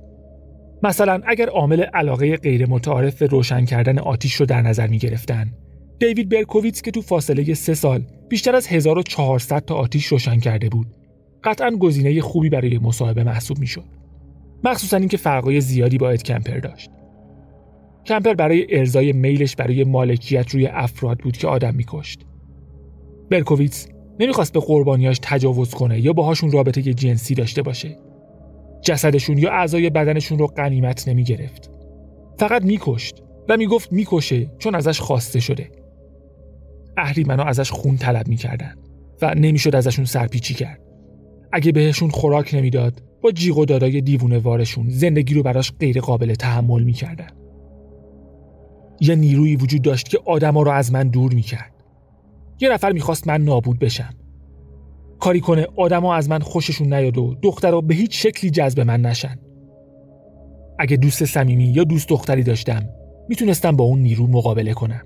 مثلا 0.83 1.21
اگر 1.25 1.50
عامل 1.50 1.81
علاقه 1.81 2.38
غیر 2.38 2.69
متعارف 2.69 3.21
روشن 3.21 3.65
کردن 3.65 4.00
آتیش 4.00 4.33
رو 4.33 4.45
در 4.45 4.62
نظر 4.62 4.88
می 4.88 4.97
گرفتن 4.97 5.53
دیوید 6.00 6.29
برکوویتس 6.29 6.81
که 6.81 6.91
تو 6.91 7.01
فاصله 7.01 7.53
سه 7.53 7.73
سال 7.73 8.03
بیشتر 8.34 8.56
از 8.56 8.68
1400 8.68 9.66
تا 9.66 9.75
آتیش 9.75 10.06
روشن 10.06 10.40
کرده 10.40 10.70
بود. 10.70 10.88
قطعا 11.44 11.72
گزینه 11.72 12.22
خوبی 12.22 12.50
برای 12.50 12.78
مصاحبه 12.78 13.24
محسوب 13.24 13.60
می‌شد. 13.60 13.86
مخصوصا 14.63 14.98
اینکه 14.98 15.18
فرقای 15.18 15.62
زیادی 15.62 15.98
با 15.98 16.10
اد 16.10 16.24
کمپر 16.24 16.60
داشت. 16.60 16.90
کمپر 18.06 18.34
برای 18.34 18.78
ارزای 18.78 19.13
میلش 19.13 19.56
برای 19.56 19.84
مالکیت 19.84 20.52
روی 20.52 20.68
افراد 20.68 21.20
بود 21.20 21.38
که 21.38 21.48
آدم 21.48 21.75
میکشت. 21.75 22.20
برکوویتس 23.30 23.88
نمی‌خواست 24.20 24.54
به 24.54 24.60
قربانیاش 24.60 25.20
تجاوز 25.22 25.74
کنه 25.74 26.00
یا 26.00 26.13
باهاشون 26.13 26.52
رابطه 26.52 26.82
جنسی 26.82 27.36
داشته 27.36 27.62
باشه. 27.62 27.98
جسدشون 28.82 29.38
یا 29.38 29.52
اعضای 29.52 29.90
بدنشون 29.90 30.40
رو 30.40 30.48
قنیمت 30.48 31.08
نمی‌گرفت. 31.08 31.72
فقط 32.40 32.63
میکشت 32.63 33.24
و 33.50 33.58
می‌گفت 33.58 33.92
می‌کشه 33.92 34.52
چون 34.60 34.75
ازش 34.75 35.00
خواسته 35.00 35.40
شده. 35.40 35.83
اهریمنا 36.97 37.43
ازش 37.43 37.71
خون 37.71 37.97
طلب 37.97 38.27
می‌کردن 38.27 38.75
و 39.21 39.35
نمی‌شد 39.35 39.75
ازشون 39.75 40.05
سرپیچی 40.05 40.53
کرد. 40.53 40.79
اگه 41.51 41.71
بهشون 41.71 42.09
خوراک 42.09 42.53
نمی‌داد 42.53 43.03
با 43.21 43.31
جیغ 43.31 43.57
و 43.57 43.65
دادای 43.65 44.01
دیوونه 44.01 44.38
وارشون 44.38 44.89
زندگی 44.89 45.33
رو 45.33 45.43
براش 45.43 45.71
غیر 45.79 46.01
قابل 46.01 46.33
تحمل 46.33 46.83
می‌کردن. 46.83 47.27
یه 49.00 49.15
نیرویی 49.15 49.55
وجود 49.55 49.81
داشت 49.81 50.09
که 50.09 50.19
آدما 50.25 50.62
رو 50.62 50.71
از 50.71 50.91
من 50.91 51.07
دور 51.07 51.33
می‌کرد. 51.33 51.73
یه 52.59 52.69
نفر 52.69 52.91
می‌خواست 52.91 53.27
من 53.27 53.41
نابود 53.41 53.79
بشم. 53.79 54.13
کاری 55.19 55.39
کنه 55.39 55.67
آدما 55.77 56.15
از 56.15 56.29
من 56.29 56.39
خوششون 56.39 56.93
نیاد 56.93 57.17
و 57.17 57.35
دخترها 57.41 57.81
به 57.81 57.95
هیچ 57.95 58.23
شکلی 58.23 58.51
جذب 58.51 58.79
من 58.79 59.01
نشن. 59.01 59.35
اگه 60.79 60.97
دوست 60.97 61.25
صمیمی 61.25 61.65
یا 61.65 61.83
دوست 61.83 62.09
دختری 62.09 62.43
داشتم 62.43 62.89
می‌تونستم 63.29 63.75
با 63.75 63.83
اون 63.83 64.00
نیرو 64.00 64.27
مقابله 64.27 64.73
کنم. 64.73 65.01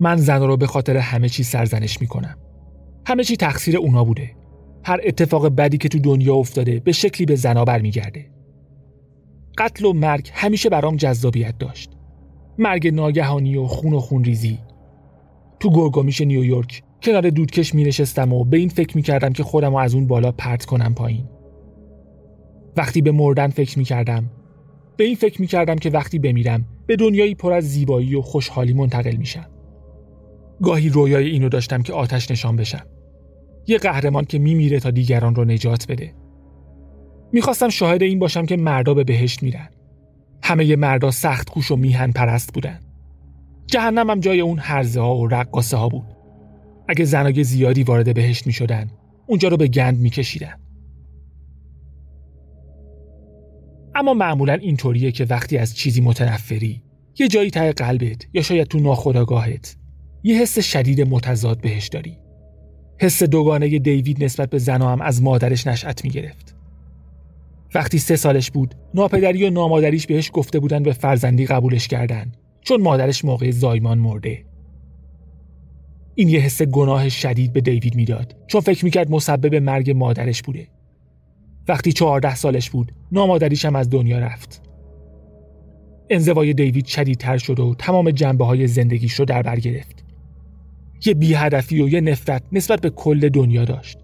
من 0.00 0.16
زن 0.16 0.42
رو 0.42 0.56
به 0.56 0.66
خاطر 0.66 0.96
همه 0.96 1.28
چی 1.28 1.42
سرزنش 1.42 2.00
می‌کنم. 2.00 2.38
همه 3.06 3.24
چی 3.24 3.36
تقصیر 3.36 3.76
اونا 3.76 4.04
بوده. 4.04 4.30
هر 4.84 5.00
اتفاق 5.04 5.48
بدی 5.48 5.78
که 5.78 5.88
تو 5.88 5.98
دنیا 5.98 6.34
افتاده 6.34 6.80
به 6.80 6.92
شکلی 6.92 7.26
به 7.26 7.36
زنا 7.36 7.64
برمیگرده. 7.64 8.30
قتل 9.58 9.84
و 9.84 9.92
مرگ 9.92 10.30
همیشه 10.34 10.68
برام 10.68 10.96
جذابیت 10.96 11.58
داشت. 11.58 11.90
مرگ 12.58 12.94
ناگهانی 12.94 13.56
و 13.56 13.66
خون 13.66 13.92
و 13.92 14.00
خون 14.00 14.24
ریزی 14.24 14.58
تو 15.60 15.70
گرگومیش 15.70 16.20
نیویورک 16.20 16.82
کنار 17.02 17.30
دودکش 17.30 17.74
می 17.74 17.84
نشستم 17.84 18.32
و 18.32 18.44
به 18.44 18.56
این 18.56 18.68
فکر 18.68 18.96
می 18.96 19.02
کردم 19.02 19.32
که 19.32 19.42
خودم 19.42 19.70
رو 19.70 19.76
از 19.76 19.94
اون 19.94 20.06
بالا 20.06 20.32
پرت 20.32 20.64
کنم 20.64 20.94
پایین. 20.94 21.24
وقتی 22.76 23.02
به 23.02 23.12
مردن 23.12 23.48
فکر 23.48 23.78
می 23.78 23.84
کردم 23.84 24.30
به 24.96 25.04
این 25.04 25.14
فکر 25.14 25.40
می 25.40 25.46
کردم 25.46 25.76
که 25.76 25.90
وقتی 25.90 26.18
بمیرم 26.18 26.64
به 26.86 26.96
دنیایی 26.96 27.34
پر 27.34 27.52
از 27.52 27.64
زیبایی 27.64 28.14
و 28.14 28.22
خوشحالی 28.22 28.72
منتقل 28.72 29.16
میشم. 29.16 29.46
گاهی 30.62 30.88
رویای 30.88 31.28
اینو 31.28 31.48
داشتم 31.48 31.82
که 31.82 31.92
آتش 31.92 32.30
نشان 32.30 32.56
بشم. 32.56 32.86
یه 33.66 33.78
قهرمان 33.78 34.24
که 34.24 34.38
میمیره 34.38 34.80
تا 34.80 34.90
دیگران 34.90 35.34
رو 35.34 35.44
نجات 35.44 35.86
بده. 35.88 36.14
می‌خواستم 37.32 37.68
شاهد 37.68 38.02
این 38.02 38.18
باشم 38.18 38.46
که 38.46 38.56
مردا 38.56 38.94
به 38.94 39.04
بهشت 39.04 39.42
میرن. 39.42 39.68
همه 40.42 40.76
مردا 40.76 41.10
سخت 41.10 41.50
کوش 41.50 41.70
و 41.70 41.76
میهن 41.76 42.12
پرست 42.12 42.54
بودن. 42.54 42.80
جهنم 43.66 44.10
هم 44.10 44.20
جای 44.20 44.40
اون 44.40 44.58
هرزه 44.58 45.00
ها 45.00 45.16
و 45.16 45.26
رقاصه 45.26 45.76
ها 45.76 45.88
بود. 45.88 46.16
اگه 46.88 47.04
زنای 47.04 47.44
زیادی 47.44 47.82
وارد 47.82 48.14
بهشت 48.14 48.46
می‌شدن 48.46 48.90
اونجا 49.26 49.48
رو 49.48 49.56
به 49.56 49.68
گند 49.68 49.98
میکشیدن. 49.98 50.54
اما 53.94 54.14
معمولا 54.14 54.52
اینطوریه 54.52 55.12
که 55.12 55.24
وقتی 55.24 55.58
از 55.58 55.76
چیزی 55.76 56.00
متنفری 56.00 56.82
یه 57.18 57.28
جایی 57.28 57.50
ته 57.50 57.72
قلبت 57.72 58.26
یا 58.32 58.42
شاید 58.42 58.66
تو 58.66 58.80
ناخداگاهت 58.80 59.76
یه 60.22 60.42
حس 60.42 60.58
شدید 60.58 61.00
متضاد 61.00 61.60
بهش 61.60 61.88
داری. 61.88 62.18
حس 63.00 63.22
دوگانه 63.22 63.78
دیوید 63.78 64.24
نسبت 64.24 64.50
به 64.50 64.58
زنا 64.58 64.92
هم 64.92 65.00
از 65.00 65.22
مادرش 65.22 65.66
نشأت 65.66 66.04
می 66.04 66.10
گرفت 66.10 66.56
وقتی 67.74 67.98
سه 67.98 68.16
سالش 68.16 68.50
بود 68.50 68.74
ناپدری 68.94 69.44
و 69.44 69.50
نامادریش 69.50 70.06
بهش 70.06 70.30
گفته 70.32 70.60
بودن 70.60 70.82
به 70.82 70.92
فرزندی 70.92 71.46
قبولش 71.46 71.88
کردن 71.88 72.32
چون 72.60 72.82
مادرش 72.82 73.24
موقع 73.24 73.50
زایمان 73.50 73.98
مرده. 73.98 74.44
این 76.14 76.28
یه 76.28 76.40
حس 76.40 76.62
گناه 76.62 77.08
شدید 77.08 77.52
به 77.52 77.60
دیوید 77.60 77.94
می‌داد 77.94 78.36
چون 78.46 78.60
فکر 78.60 78.84
می‌کرد 78.84 79.10
مسبب 79.10 79.54
مرگ 79.54 79.90
مادرش 79.90 80.42
بوده. 80.42 80.68
وقتی 81.68 81.92
چهارده 81.92 82.34
سالش 82.34 82.70
بود 82.70 82.92
نامادریش 83.12 83.64
هم 83.64 83.76
از 83.76 83.90
دنیا 83.90 84.18
رفت. 84.18 84.62
انزوای 86.10 86.54
دیوید 86.54 86.86
شدیدتر 86.86 87.38
شد 87.38 87.60
و 87.60 87.74
تمام 87.74 88.10
جنبه 88.10 88.44
های 88.44 88.66
زندگیش 88.66 89.14
رو 89.14 89.24
در 89.24 89.42
بر 89.42 89.60
گرفت. 89.60 90.05
یه 91.04 91.14
بیهدفی 91.14 91.82
و 91.82 91.88
یه 91.88 92.00
نفرت 92.00 92.42
نسبت 92.52 92.80
به 92.80 92.90
کل 92.90 93.28
دنیا 93.28 93.64
داشت. 93.64 93.98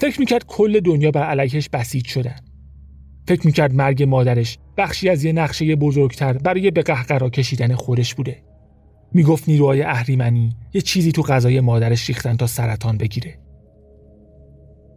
فکر 0.00 0.20
می‌کرد 0.20 0.44
کل 0.46 0.80
دنیا 0.80 1.10
بر 1.10 1.22
علیهش 1.22 1.68
بسیج 1.68 2.06
شدن. 2.06 2.36
فکر 3.28 3.46
می‌کرد 3.46 3.74
مرگ 3.74 4.02
مادرش 4.02 4.58
بخشی 4.76 5.08
از 5.08 5.24
یه 5.24 5.32
نقشه 5.32 5.76
بزرگتر 5.76 6.32
برای 6.32 6.70
به 6.70 6.82
قهقرا 6.82 7.30
کشیدن 7.30 7.74
خودش 7.74 8.14
بوده. 8.14 8.42
می‌گفت 9.12 9.48
نیروهای 9.48 9.82
اهریمنی 9.82 10.56
یه 10.74 10.80
چیزی 10.80 11.12
تو 11.12 11.22
غذای 11.22 11.60
مادرش 11.60 12.08
ریختن 12.08 12.36
تا 12.36 12.46
سرطان 12.46 12.96
بگیره. 12.96 13.38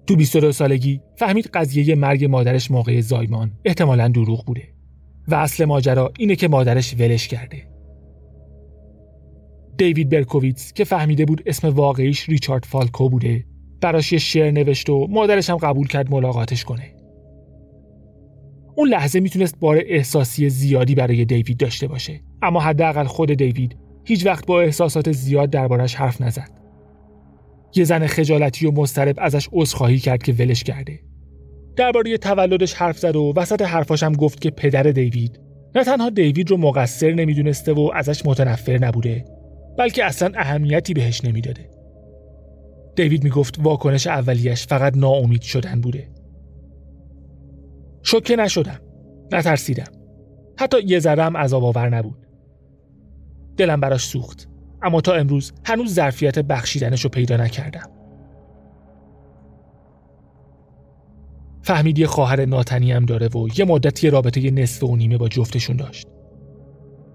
تو 0.07 0.15
22 0.15 0.51
سالگی 0.51 1.01
فهمید 1.15 1.49
قضیه 1.53 1.95
مرگ 1.95 2.25
مادرش 2.25 2.71
موقع 2.71 3.01
زایمان 3.01 3.51
احتمالا 3.65 4.07
دروغ 4.07 4.45
بوده 4.45 4.67
و 5.27 5.35
اصل 5.35 5.65
ماجرا 5.65 6.11
اینه 6.17 6.35
که 6.35 6.47
مادرش 6.47 6.93
ولش 6.93 7.27
کرده. 7.27 7.72
دیوید 9.77 10.09
برکوویتس 10.09 10.73
که 10.73 10.83
فهمیده 10.83 11.25
بود 11.25 11.43
اسم 11.45 11.69
واقعیش 11.69 12.29
ریچارد 12.29 12.65
فالکو 12.65 13.09
بوده. 13.09 13.45
براش 13.81 14.13
یه 14.13 14.19
شعر 14.19 14.51
نوشت 14.51 14.89
و 14.89 15.07
مادرش 15.09 15.49
هم 15.49 15.57
قبول 15.57 15.87
کرد 15.87 16.11
ملاقاتش 16.11 16.63
کنه. 16.63 16.95
اون 18.75 18.89
لحظه 18.89 19.19
می‌تونست 19.19 19.59
بار 19.59 19.81
احساسی 19.85 20.49
زیادی 20.49 20.95
برای 20.95 21.25
دیوید 21.25 21.57
داشته 21.57 21.87
باشه. 21.87 22.21
اما 22.41 22.59
حداقل 22.59 23.03
خود 23.03 23.33
دیوید 23.33 23.77
هیچ 24.05 24.25
وقت 24.25 24.45
با 24.45 24.61
احساسات 24.61 25.11
زیاد 25.11 25.49
دربارش 25.49 25.95
حرف 25.95 26.21
نزد. 26.21 26.49
یه 27.75 27.83
زن 27.83 28.07
خجالتی 28.07 28.67
و 28.67 28.71
مضطرب 28.71 29.15
ازش 29.17 29.49
عذرخواهی 29.51 29.99
کرد 29.99 30.23
که 30.23 30.33
ولش 30.33 30.63
کرده. 30.63 30.99
درباره 31.75 32.17
تولدش 32.17 32.73
حرف 32.73 32.99
زد 32.99 33.15
و 33.15 33.33
وسط 33.35 33.61
حرفاش 33.61 34.03
هم 34.03 34.13
گفت 34.13 34.41
که 34.41 34.49
پدر 34.49 34.83
دیوید. 34.83 35.39
نه 35.75 35.83
تنها 35.83 36.09
دیوید 36.09 36.51
رو 36.51 36.57
مقصر 36.57 37.13
نمی‌دونسته 37.13 37.73
و 37.73 37.91
ازش 37.93 38.25
متنفر 38.25 38.77
نبوده. 38.77 39.25
بلکه 39.77 40.05
اصلا 40.05 40.31
اهمیتی 40.35 40.93
بهش 40.93 41.25
نمی‌داده. 41.25 41.69
دیوید 42.95 43.23
می‌گفت 43.23 43.59
واکنش 43.59 44.07
اولیش 44.07 44.67
فقط 44.67 44.97
ناامید 44.97 45.41
شدن 45.41 45.81
بوده. 45.81 46.07
شوکه 48.03 48.35
نشدم. 48.35 48.79
نترسیدم. 49.31 49.91
حتی 50.57 50.77
یه 50.85 50.99
ذره 50.99 51.23
هم 51.23 51.37
عذاب 51.37 51.63
آور 51.63 51.89
نبود. 51.89 52.27
دلم 53.57 53.79
براش 53.79 54.05
سوخت. 54.05 54.47
اما 54.81 55.01
تا 55.01 55.13
امروز 55.13 55.53
هنوز 55.65 55.93
ظرفیت 55.93 56.39
بخشیدنش 56.39 57.01
رو 57.01 57.09
پیدا 57.09 57.37
نکردم. 57.37 57.89
فهمید 61.61 61.99
یه 61.99 62.07
خواهر 62.07 62.45
ناتنی 62.45 62.91
هم 62.91 63.05
داره 63.05 63.27
و 63.27 63.47
یه 63.57 63.65
مدتی 63.65 64.09
رابطه 64.09 64.51
نصف 64.51 64.83
و 64.83 64.95
نیمه 64.95 65.17
با 65.17 65.27
جفتشون 65.27 65.75
داشت. 65.75 66.07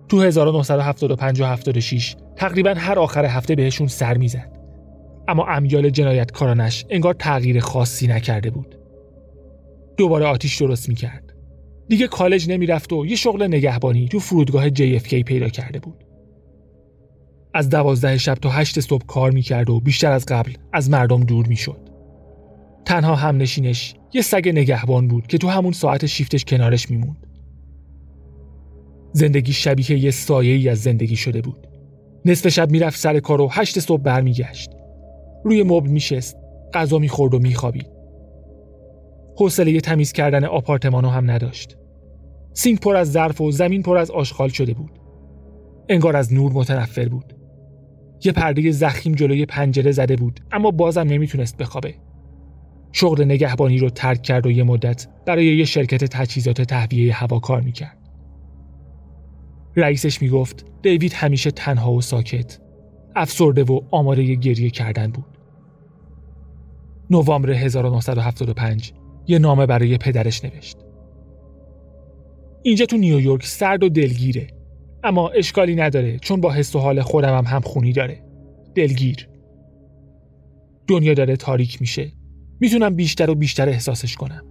تو 0.08 0.22
1975 0.22 1.40
و 1.40 1.44
76 1.44 2.16
تقریبا 2.38 2.74
هر 2.76 2.98
آخر 2.98 3.24
هفته 3.24 3.54
بهشون 3.54 3.86
سر 3.86 4.16
می‌زد. 4.16 4.58
اما 5.28 5.46
امیال 5.46 5.90
جنایتکارانش 5.90 6.84
انگار 6.90 7.14
تغییر 7.14 7.60
خاصی 7.60 8.06
نکرده 8.06 8.50
بود. 8.50 8.74
دوباره 9.96 10.26
آتیش 10.26 10.56
درست 10.56 10.88
می‌کرد. 10.88 11.34
دیگه 11.88 12.08
کالج 12.08 12.50
نمی‌رفت 12.50 12.92
و 12.92 13.06
یه 13.06 13.16
شغل 13.16 13.42
نگهبانی 13.42 14.08
تو 14.08 14.18
فرودگاه 14.18 14.68
JFK 14.68 15.14
پیدا 15.14 15.48
کرده 15.48 15.78
بود. 15.78 16.04
از 17.54 17.70
دوازده 17.70 18.18
شب 18.18 18.34
تا 18.34 18.50
هشت 18.50 18.80
صبح 18.80 19.06
کار 19.06 19.30
می‌کرد 19.30 19.70
و 19.70 19.80
بیشتر 19.80 20.12
از 20.12 20.26
قبل 20.26 20.52
از 20.72 20.90
مردم 20.90 21.24
دور 21.24 21.46
می‌شد. 21.46 21.80
تنها 22.84 23.14
همنشینش 23.14 23.94
یه 24.12 24.22
سگ 24.22 24.48
نگهبان 24.48 25.08
بود 25.08 25.26
که 25.26 25.38
تو 25.38 25.48
همون 25.48 25.72
ساعت 25.72 26.06
شیفتش 26.06 26.44
کنارش 26.44 26.90
میموند. 26.90 27.26
زندگی 29.12 29.52
شبیه 29.52 29.98
یه 29.98 30.10
سایه 30.10 30.54
ای 30.54 30.68
از 30.68 30.82
زندگی 30.82 31.16
شده 31.16 31.40
بود. 31.40 31.67
نصف 32.24 32.48
شب 32.48 32.70
می‌رفت 32.70 32.98
سر 32.98 33.20
کار 33.20 33.40
و 33.40 33.48
هشت 33.50 33.78
صبح 33.78 34.02
برمیگشت. 34.02 34.70
روی 35.44 35.62
مبل 35.62 35.90
میشست 35.90 36.36
غذا 36.74 36.98
می‌خورد 36.98 37.34
و 37.34 37.38
میخوابید. 37.38 37.90
حوصله 39.36 39.80
تمیز 39.80 40.12
کردن 40.12 40.44
آپارتمانو 40.44 41.08
هم 41.08 41.30
نداشت. 41.30 41.76
سینک 42.52 42.80
پر 42.80 42.96
از 42.96 43.12
ظرف 43.12 43.40
و 43.40 43.50
زمین 43.50 43.82
پر 43.82 43.96
از 43.96 44.10
آشغال 44.10 44.48
شده 44.48 44.74
بود. 44.74 44.98
انگار 45.88 46.16
از 46.16 46.34
نور 46.34 46.52
متنفر 46.52 47.08
بود. 47.08 47.34
یه 48.24 48.32
پرده 48.32 48.70
زخیم 48.70 49.14
جلوی 49.14 49.46
پنجره 49.46 49.92
زده 49.92 50.16
بود 50.16 50.40
اما 50.52 50.70
بازم 50.70 51.00
نمی‌تونست 51.00 51.56
بخوابه. 51.56 51.94
شغل 52.92 53.24
نگهبانی 53.24 53.78
رو 53.78 53.90
ترک 53.90 54.22
کرد 54.22 54.46
و 54.46 54.50
یه 54.50 54.62
مدت 54.62 55.06
برای 55.26 55.56
یه 55.56 55.64
شرکت 55.64 56.04
تجهیزات 56.04 56.62
تهویه 56.62 57.14
هوا 57.14 57.38
کار 57.38 57.60
می‌کرد. 57.60 57.98
رئیسش 59.78 60.22
می‌گفت 60.22 60.66
دیوید 60.82 61.12
همیشه 61.12 61.50
تنها 61.50 61.92
و 61.92 62.00
ساکت. 62.00 62.58
افسرده 63.16 63.64
و 63.64 63.80
آماده 63.90 64.34
گریه 64.34 64.70
کردن 64.70 65.06
بود. 65.10 65.24
نوامبر 67.10 67.50
1975 67.50 68.92
یه 69.26 69.38
نامه 69.38 69.66
برای 69.66 69.98
پدرش 69.98 70.44
نوشت. 70.44 70.76
اینجا 72.62 72.86
تو 72.86 72.96
نیویورک 72.96 73.46
سرد 73.46 73.82
و 73.82 73.88
دلگیره 73.88 74.46
اما 75.04 75.28
اشکالی 75.28 75.74
نداره 75.74 76.18
چون 76.18 76.40
با 76.40 76.52
حس 76.52 76.76
و 76.76 76.78
حال 76.78 77.02
خودم 77.02 77.38
هم 77.38 77.44
همخونی 77.44 77.92
داره. 77.92 78.22
دلگیر. 78.74 79.28
دنیا 80.86 81.14
داره 81.14 81.36
تاریک 81.36 81.80
میشه. 81.80 82.12
می‌تونم 82.60 82.94
بیشتر 82.94 83.30
و 83.30 83.34
بیشتر 83.34 83.68
احساسش 83.68 84.16
کنم. 84.16 84.44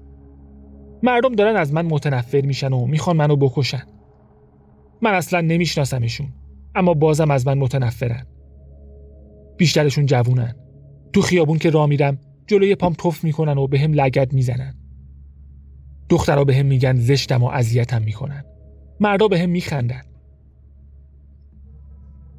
مردم 1.04 1.36
دارن 1.36 1.56
از 1.56 1.74
من 1.74 1.86
متنفر 1.86 2.42
میشن 2.42 2.74
و 2.74 2.86
می‌خوان 2.86 3.18
منو 3.18 3.36
بکشن. 3.36 3.84
من 5.02 5.14
اصلا 5.14 5.42
نمیشناسمشون 5.42 6.28
اما 6.76 6.94
بازم 6.94 7.32
از 7.32 7.48
من 7.48 7.58
متنفرن. 7.58 8.28
بیشترشون 9.58 10.06
جوونن. 10.06 10.56
تو 11.14 11.22
خیابون 11.22 11.58
که 11.58 11.70
راه 11.70 11.86
میرم 11.86 12.18
جلوی 12.48 12.76
پام 12.76 12.94
توف 12.94 13.24
می‌کنن 13.24 13.58
و 13.58 13.68
به 13.68 13.80
هم 13.80 13.94
لگد 13.94 14.34
می‌زنن. 14.34 14.76
دخترها 16.10 16.44
به 16.44 16.56
هم 16.56 16.66
میگن 16.66 16.96
زشتم 16.96 17.44
و 17.44 17.48
اذیتم 17.48 18.02
می‌کنن. 18.02 18.46
مردا 19.00 19.28
به 19.28 19.40
هم 19.40 19.50
میخندن. 19.50 20.02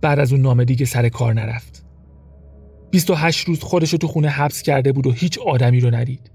بعد 0.01 0.19
از 0.19 0.33
اون 0.33 0.43
نامه 0.43 0.65
دیگه 0.65 0.87
سر 0.87 1.09
کار 1.09 1.35
نرفت. 1.35 1.85
28 2.91 3.49
روز 3.49 3.63
خودش 3.63 3.91
تو 3.91 4.07
خونه 4.07 4.29
حبس 4.29 4.63
کرده 4.63 4.93
بود 4.93 5.07
و 5.07 5.13
هیچ 5.13 5.39
آدمی 5.39 5.81
رو 5.81 5.95
ندید. 5.95 6.31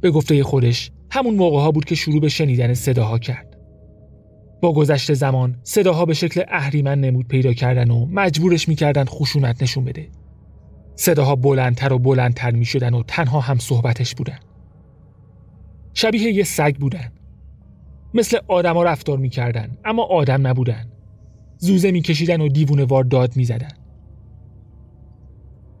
به 0.00 0.10
گفته 0.10 0.42
خودش 0.42 0.90
همون 1.10 1.34
موقع 1.34 1.60
ها 1.60 1.70
بود 1.70 1.84
که 1.84 1.94
شروع 1.94 2.20
به 2.20 2.28
شنیدن 2.28 2.74
صداها 2.74 3.18
کرد. 3.18 3.49
با 4.60 4.72
گذشت 4.72 5.12
زمان 5.12 5.56
صداها 5.62 6.04
به 6.04 6.14
شکل 6.14 6.42
اهریمن 6.48 7.00
نمود 7.00 7.28
پیدا 7.28 7.52
کردن 7.52 7.90
و 7.90 8.06
مجبورش 8.06 8.68
می‌کردن 8.68 9.04
خشونت 9.04 9.62
نشون 9.62 9.84
بده. 9.84 10.08
صداها 10.96 11.36
بلندتر 11.36 11.92
و 11.92 11.98
بلندتر 11.98 12.50
می 12.50 12.64
شدن 12.64 12.94
و 12.94 13.02
تنها 13.02 13.40
هم 13.40 13.58
صحبتش 13.58 14.14
بودن. 14.14 14.38
شبیه 15.94 16.32
یه 16.32 16.44
سگ 16.44 16.76
بودن. 16.76 17.12
مثل 18.14 18.38
آدما 18.48 18.82
رفتار 18.82 19.18
می‌کردن 19.18 19.78
اما 19.84 20.02
آدم 20.02 20.46
نبودن. 20.46 20.86
زوزه 21.58 21.90
میکشیدن 21.90 22.40
و 22.40 22.48
دیوونه 22.48 22.84
وار 22.84 23.04
داد 23.04 23.36
می‌زدن. 23.36 23.72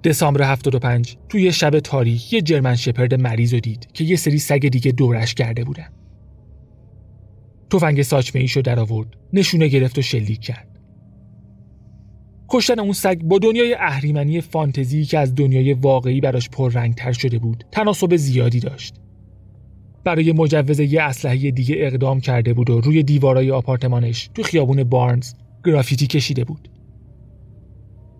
دسامبر 0.04 0.42
75 0.42 1.16
توی 1.28 1.52
شب 1.52 1.80
تاریک 1.80 2.32
یه 2.32 2.42
جرمن 2.42 2.76
شپرد 2.76 3.14
مریض 3.14 3.54
رو 3.54 3.60
دید 3.60 3.88
که 3.92 4.04
یه 4.04 4.16
سری 4.16 4.38
سگ 4.38 4.68
دیگه 4.68 4.92
دورش 4.92 5.34
کرده 5.34 5.64
بودن. 5.64 5.88
تفنگ 7.70 8.02
ساچمه 8.02 8.40
ایشو 8.40 8.60
در 8.60 8.80
آورد 8.80 9.16
نشونه 9.32 9.68
گرفت 9.68 9.98
و 9.98 10.02
شلیک 10.02 10.40
کرد. 10.40 10.66
کشتن 12.48 12.80
اون 12.80 12.92
سگ 12.92 13.22
با 13.22 13.38
دنیای 13.38 13.74
اهریمنی 13.74 14.40
فانتزی 14.40 15.04
که 15.04 15.18
از 15.18 15.34
دنیای 15.34 15.72
واقعی 15.72 16.20
براش 16.20 16.48
پررنگتر 16.50 17.12
شده 17.12 17.38
بود 17.38 17.64
تناسب 17.72 18.16
زیادی 18.16 18.60
داشت. 18.60 18.94
برای 20.04 20.32
مجوز 20.32 20.80
یه 20.80 21.02
اسلحه 21.02 21.50
دیگه 21.50 21.74
اقدام 21.78 22.20
کرده 22.20 22.54
بود 22.54 22.70
و 22.70 22.80
روی 22.80 23.02
دیوارای 23.02 23.50
آپارتمانش 23.50 24.30
تو 24.34 24.42
خیابون 24.42 24.84
بارنز 24.84 25.32
گرافیتی 25.64 26.06
کشیده 26.06 26.44
بود. 26.44 26.68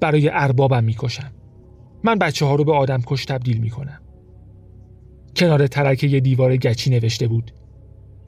برای 0.01 0.31
اربابم 0.33 0.85
می‌کشم 0.85 1.33
من 2.05 2.19
بچه 2.19 2.47
ها 2.47 2.55
رو 2.55 2.65
به 2.65 2.73
آدم 2.73 3.03
کش 3.07 3.25
تبدیل 3.25 3.59
می‌کنم. 3.59 4.01
کنار 5.37 5.67
ترکه 5.67 6.07
یه 6.07 6.21
دیوار 6.21 6.57
گچی 6.57 6.91
نوشته 6.91 7.29
بود. 7.29 7.53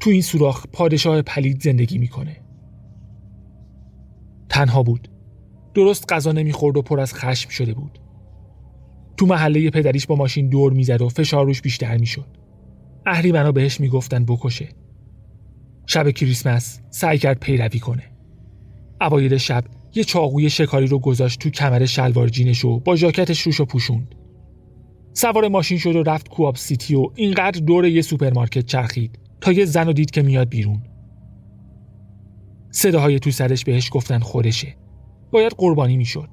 تو 0.03 0.11
این 0.11 0.23
سوراخ 0.23 0.67
پادشاه 0.73 1.23
پلید 1.23 1.63
زندگی 1.63 1.99
می‌کنه. 1.99 2.37
تنها 4.49 4.83
بود. 4.83 5.09
درست 5.75 6.13
غذا 6.13 6.33
نمی‌خورد 6.33 6.77
و 6.77 6.83
پر 6.83 7.01
از 7.01 7.15
خشم 7.15 7.51
شده 7.51 7.75
بود. 7.75 7.99
تو 9.17 9.27
محله 9.27 9.71
پدریش 9.71 10.07
با 10.07 10.17
ماشین 10.17 10.49
دور 10.49 10.73
می‌زد 10.73 11.03
و 11.03 11.09
فشار 11.09 11.47
روش 11.47 11.63
بیشتر 11.63 11.97
می‌شد. 11.97 12.27
اهریمنا 13.07 13.53
بهش 13.53 13.81
می‌گفتن 13.81 14.25
بکشه. 14.25 14.69
شب 15.87 16.11
کریسمس 16.11 16.81
سعی 16.91 17.19
کرد 17.19 17.41
پیروی 17.41 17.79
کنه. 17.79 18.05
اوایل 19.01 19.37
شب 19.37 19.65
یه 19.95 20.05
چاقوی 20.05 20.51
شکاری 20.51 20.87
رو 20.87 20.99
گذاشت 20.99 21.41
تو 21.41 21.51
کمر 21.51 21.87
شلوار 21.87 22.29
جینش 22.29 22.65
و 22.65 22.81
با 22.81 22.97
ژاکتش 22.97 23.41
روش 23.41 23.61
پوشوند. 23.61 24.15
سوار 25.13 25.49
ماشین 25.49 25.79
شد 25.79 25.97
و 25.97 26.03
رفت 26.03 26.29
کواب 26.29 26.57
سیتی 26.57 26.95
و 26.95 27.09
اینقدر 27.15 27.61
دور 27.61 27.87
یه 27.87 28.03
سوپرمارکت 28.03 28.67
چرخید. 28.67 29.19
تا 29.43 29.53
یه 29.53 29.65
زن 29.65 29.87
رو 29.87 29.93
دید 29.93 30.11
که 30.11 30.23
میاد 30.23 30.49
بیرون. 30.49 30.83
صداهای 32.71 33.19
تو 33.19 33.31
سرش 33.31 33.65
بهش 33.65 33.91
گفتن 33.93 34.19
خودشه. 34.19 34.77
باید 35.31 35.53
قربانی 35.59 35.97
می‌شد. 35.97 36.29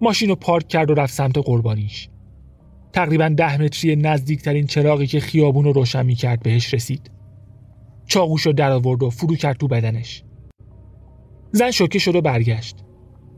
ماشین 0.00 0.28
رو 0.28 0.34
پارک 0.34 0.68
کرد 0.68 0.90
و 0.90 0.94
رفت 0.94 1.14
سمت 1.14 1.38
قربانیش. 1.38 2.08
تقریبا 2.92 3.28
ده 3.28 3.62
متری 3.62 3.96
نزدیکترین 3.96 4.66
چراغی 4.66 5.06
که 5.06 5.20
خیابون 5.20 5.64
رو 5.64 5.72
روشن 5.72 6.06
می‌کرد 6.06 6.42
بهش 6.42 6.74
رسید. 6.74 7.10
چاقوش 8.06 8.42
رو 8.42 8.52
در 8.52 8.70
آورد 8.70 9.02
و 9.02 9.10
فرو 9.10 9.36
کرد 9.36 9.56
تو 9.56 9.68
بدنش. 9.68 10.24
زن 11.52 11.70
شوکه 11.70 11.98
شد 11.98 12.16
و 12.16 12.20
برگشت. 12.20 12.76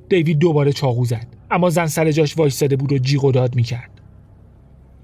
دیوید 0.08 0.38
دوباره 0.38 0.72
چاقو 0.72 1.04
زد. 1.04 1.26
اما 1.50 1.70
زن 1.70 1.86
سر 1.86 2.12
جاش 2.12 2.38
وایستاده 2.38 2.76
بود 2.76 2.92
و 2.92 2.98
جیغ 2.98 3.24
و 3.24 3.32
داد 3.32 3.54
می‌کرد. 3.54 4.00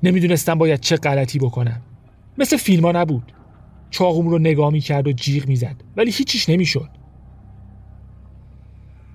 نمی‌دونستم 0.03 0.55
باید 0.55 0.81
چه 0.81 0.96
غلطی 0.96 1.38
بکنم. 1.38 1.83
مثل 2.38 2.57
فیلم 2.57 2.85
ها 2.85 2.92
نبود. 2.92 3.33
چاقوم 3.90 4.29
رو 4.29 4.38
نگاه 4.38 4.70
می‌کرد 4.70 5.07
و 5.07 5.12
جیغ 5.12 5.48
می‌زد. 5.48 5.77
ولی 5.96 6.11
هیچیش 6.11 6.48
نمی‌شد. 6.48 6.88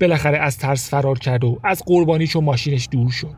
بالاخره 0.02 0.38
از 0.38 0.58
ترس 0.58 0.90
فرار 0.90 1.20
کرد 1.20 1.44
و 1.44 1.60
از 1.64 1.84
قربانیش 1.86 2.36
و 2.36 2.42
ماشینش 2.42 2.88
دور 2.92 3.12
شد. 3.12 3.36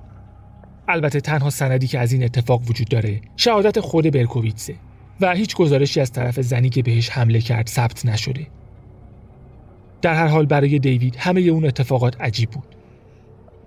البته 0.87 1.19
تنها 1.19 1.49
سندی 1.49 1.87
که 1.87 1.99
از 1.99 2.11
این 2.11 2.23
اتفاق 2.23 2.61
وجود 2.69 2.87
داره 2.87 3.21
شهادت 3.37 3.79
خود 3.79 4.11
برکوویتسه 4.11 4.75
و 5.21 5.33
هیچ 5.33 5.55
گزارشی 5.55 6.01
از 6.01 6.11
طرف 6.11 6.41
زنی 6.41 6.69
که 6.69 6.81
بهش 6.81 7.09
حمله 7.09 7.39
کرد 7.39 7.67
ثبت 7.67 8.05
نشده. 8.05 8.47
در 10.01 10.13
هر 10.13 10.27
حال 10.27 10.45
برای 10.45 10.79
دیوید 10.79 11.15
همه 11.15 11.41
اون 11.41 11.65
اتفاقات 11.65 12.21
عجیب 12.21 12.49
بود. 12.49 12.75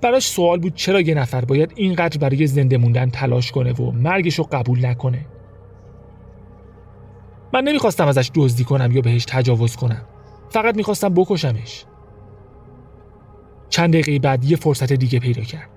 براش 0.01 0.27
سوال 0.27 0.59
بود 0.59 0.75
چرا 0.75 1.01
یه 1.01 1.15
نفر 1.15 1.45
باید 1.45 1.73
اینقدر 1.77 2.19
برای 2.19 2.47
زنده 2.47 2.79
موندن 2.79 3.11
تلاش 3.11 3.53
کنه 3.53 3.73
و 3.73 3.91
مرگش 3.91 4.35
رو 4.35 4.49
قبول 4.53 4.87
نکنه. 4.87 5.27
من 7.53 7.65
نمی‌خواستم 7.65 8.09
ازش 8.09 8.31
دزدی 8.35 8.65
کنم 8.65 8.93
یا 8.93 9.01
بهش 9.01 9.25
تجاوز 9.25 9.77
کنم. 9.77 10.03
فقط 10.51 10.77
می‌خواستم 10.77 11.09
بکشمش. 11.09 11.85
چند 13.69 13.93
دقیقه 13.93 14.19
بعد 14.19 14.45
یه 14.45 14.57
فرصت 14.57 14.93
دیگه 14.93 15.19
پیدا 15.19 15.43
کرد. 15.43 15.69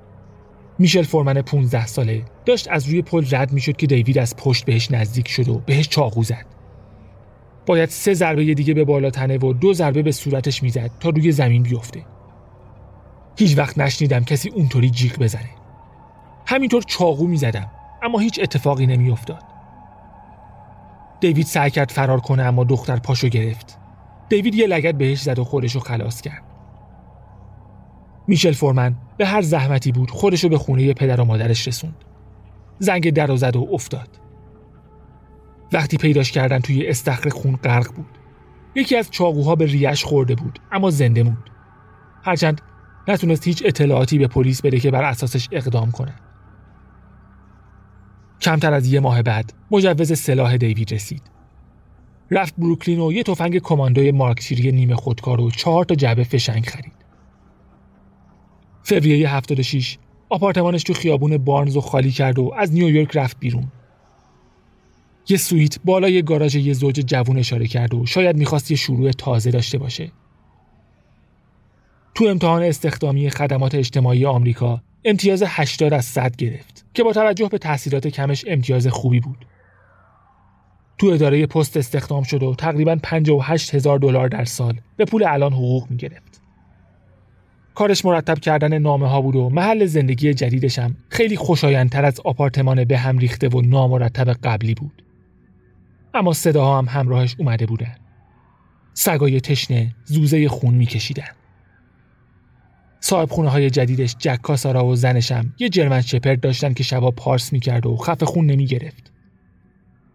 میشل 0.79 1.03
فورمن 1.03 1.41
15 1.41 1.85
ساله 1.85 2.25
داشت 2.45 2.67
از 2.71 2.87
روی 2.87 3.01
پل 3.01 3.25
رد 3.31 3.51
می‌شد 3.51 3.77
که 3.77 3.87
دیوید 3.87 4.17
از 4.17 4.35
پشت 4.35 4.65
بهش 4.65 4.91
نزدیک 4.91 5.27
شد 5.27 5.49
و 5.49 5.57
بهش 5.65 5.87
چاقو 5.87 6.23
زد. 6.23 6.45
باید 7.65 7.89
سه 7.89 8.13
ضربه 8.13 8.53
دیگه 8.53 8.73
به 8.73 8.85
بالا 8.85 9.09
تنه 9.09 9.37
و 9.37 9.53
دو 9.53 9.73
ضربه 9.73 10.01
به 10.01 10.11
صورتش 10.11 10.63
می‌زد 10.63 10.91
تا 10.99 11.09
روی 11.09 11.31
زمین 11.31 11.63
بیفته. 11.63 12.05
هیچ 13.37 13.57
وقت 13.57 13.77
نشنیدم 13.77 14.23
کسی 14.23 14.49
اونطوری 14.49 14.89
جیغ 14.89 15.17
بزنه. 15.19 15.49
همینطور 16.45 16.83
چاقو 16.83 17.27
می‌زدم 17.27 17.71
اما 18.03 18.19
هیچ 18.19 18.39
اتفاقی 18.43 18.87
نمیافتاد. 18.87 19.43
دیوید 21.21 21.45
سعی 21.45 21.69
کرد 21.69 21.89
فرار 21.89 22.19
کنه 22.19 22.43
اما 22.43 22.63
دختر 22.63 22.97
پاشو 22.97 23.27
گرفت. 23.27 23.77
دیوید 24.29 24.55
یه 24.55 24.67
لگت 24.67 24.95
بهش 24.95 25.21
زد 25.21 25.39
و 25.39 25.43
خودشو 25.43 25.79
خلاص 25.79 26.21
کرد. 26.21 26.43
میشل 28.27 28.51
فورمن 28.51 28.95
به 29.17 29.25
هر 29.25 29.41
زحمتی 29.41 29.91
بود 29.91 30.11
خودشو 30.11 30.49
به 30.49 30.57
خونه 30.57 30.93
پدر 30.93 31.21
و 31.21 31.25
مادرش 31.25 31.67
رسوند. 31.67 31.95
زنگ 32.79 33.13
در 33.13 33.31
و 33.31 33.37
زد 33.37 33.55
و 33.55 33.67
افتاد. 33.71 34.09
وقتی 35.73 35.97
پیداش 35.97 36.31
کردن 36.31 36.59
توی 36.59 36.87
استخر 36.87 37.29
خون 37.29 37.55
غرق 37.55 37.95
بود. 37.95 38.17
یکی 38.75 38.97
از 38.97 39.11
چاقوها 39.11 39.55
به 39.55 39.65
ریش 39.65 40.03
خورده 40.03 40.35
بود 40.35 40.59
اما 40.71 40.89
زنده 40.89 41.23
موند. 41.23 41.49
هرچند 42.23 42.61
نتونست 43.07 43.47
هیچ 43.47 43.63
اطلاعاتی 43.65 44.17
به 44.17 44.27
پلیس 44.27 44.61
بده 44.61 44.79
که 44.79 44.91
بر 44.91 45.03
اساسش 45.03 45.47
اقدام 45.51 45.91
کنه 45.91 46.13
کمتر 48.41 48.73
از 48.73 48.93
یه 48.93 48.99
ماه 48.99 49.21
بعد 49.21 49.53
مجوز 49.71 50.19
سلاح 50.19 50.57
دیوید 50.57 50.93
رسید. 50.93 51.21
رفت 52.31 52.53
بروکلین 52.57 52.99
و 52.99 53.11
یه 53.11 53.23
تفنگ 53.23 53.59
کماندوی 53.59 54.11
مارکسیری 54.11 54.71
نیمه 54.71 54.95
خودکار 54.95 55.41
و 55.41 55.51
چهار 55.51 55.85
تا 55.85 55.95
جعبه 55.95 56.23
فشنگ 56.23 56.65
خرید. 56.65 56.93
فوریه 58.83 59.29
76 59.29 59.97
آپارتمانش 60.29 60.83
تو 60.83 60.93
خیابون 60.93 61.37
بارنز 61.37 61.75
رو 61.75 61.81
خالی 61.81 62.11
کرد 62.11 62.39
و 62.39 62.53
از 62.57 62.73
نیویورک 62.73 63.17
رفت 63.17 63.39
بیرون. 63.39 63.71
یه 65.29 65.37
سویت 65.37 65.79
بالای 65.85 66.21
گاراژ 66.21 66.55
یه 66.55 66.73
زوج 66.73 66.95
جوون 66.95 67.37
اشاره 67.37 67.67
کرد 67.67 67.93
و 67.93 68.05
شاید 68.05 68.37
می‌خواست 68.37 68.71
یه 68.71 68.77
شروع 68.77 69.11
تازه 69.11 69.51
داشته 69.51 69.77
باشه. 69.77 70.11
تو 72.15 72.25
امتحان 72.25 72.63
استخدامی 72.63 73.29
خدمات 73.29 73.75
اجتماعی 73.75 74.25
آمریکا 74.25 74.81
امتیاز 75.05 75.43
80 75.47 75.93
از 75.93 76.05
100 76.05 76.35
گرفت 76.35 76.85
که 76.93 77.03
با 77.03 77.13
توجه 77.13 77.47
به 77.47 77.57
تحصیلات 77.57 78.07
کمش 78.07 78.45
امتیاز 78.47 78.87
خوبی 78.87 79.19
بود. 79.19 79.45
تو 80.97 81.07
اداره 81.07 81.45
پست 81.45 81.77
استخدام 81.77 82.23
شد 82.23 82.43
و 82.43 82.55
تقریبا 82.55 82.97
58 83.03 83.75
هزار 83.75 83.99
دلار 83.99 84.27
در 84.27 84.45
سال 84.45 84.79
به 84.97 85.05
پول 85.05 85.23
الان 85.23 85.53
حقوق 85.53 85.89
می 85.89 85.97
گرفت. 85.97 86.41
کارش 87.75 88.05
مرتب 88.05 88.39
کردن 88.39 88.77
نامه 88.77 89.07
ها 89.07 89.21
بود 89.21 89.35
و 89.35 89.49
محل 89.49 89.85
زندگی 89.85 90.33
جدیدش 90.33 90.79
هم 90.79 90.95
خیلی 91.09 91.35
خوشایندتر 91.35 92.05
از 92.05 92.19
آپارتمان 92.19 92.83
به 92.83 92.97
هم 92.97 93.17
ریخته 93.17 93.47
و 93.47 93.61
نامرتب 93.61 94.29
قبلی 94.29 94.73
بود. 94.73 95.03
اما 96.13 96.33
صداها 96.33 96.77
هم 96.77 96.85
همراهش 96.89 97.35
اومده 97.39 97.65
بودن. 97.65 97.95
سگای 98.93 99.41
تشنه 99.41 99.95
زوزه 100.05 100.49
خون 100.49 100.73
میکشیدن. 100.73 101.40
صاحب 103.03 103.29
خونه 103.29 103.49
های 103.49 103.69
جدیدش 103.69 104.15
جک 104.19 104.41
کاسارا 104.41 104.85
و 104.85 104.95
زنشم 104.95 105.53
یه 105.59 105.69
جرمن 105.69 106.01
شپرد 106.01 106.39
داشتن 106.39 106.73
که 106.73 106.83
شبا 106.83 107.11
پارس 107.11 107.53
می‌کرد 107.53 107.85
و 107.85 107.97
خفه 107.97 108.25
خون 108.25 108.45
نمی 108.45 108.65
گرفت. 108.65 109.11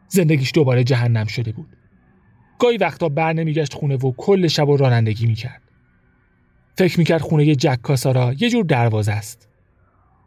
زندگیش 0.09 0.53
دوباره 0.55 0.85
جهنم 0.85 1.27
شده 1.27 1.53
بود. 1.53 1.69
گاهی 2.59 2.77
وقتا 2.77 3.09
بر 3.09 3.33
نمیگشت 3.33 3.75
خونه 3.75 3.97
و 3.97 4.13
کل 4.17 4.47
شب 4.47 4.69
و 4.69 4.77
رانندگی 4.77 5.27
می‌کرد. 5.27 5.63
فکر 6.79 6.99
می‌کرد 6.99 7.21
خونه 7.21 7.55
جک 7.55 7.83
کاسارا 7.83 8.35
یه 8.39 8.51
جور 8.51 8.65
دروازه 8.65 9.13
است. 9.13 9.49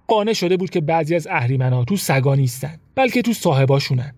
قانع 0.08 0.34
شده 0.34 0.58
بود 0.58 0.70
که 0.70 0.82
بعضی 0.82 1.16
از 1.16 1.28
اهریمنا 1.28 1.86
تو 1.86 1.98
سگا 1.98 2.36
نیستن 2.36 2.78
بلکه 2.96 3.22
تو 3.22 3.34
صاحباشونن. 3.34 4.14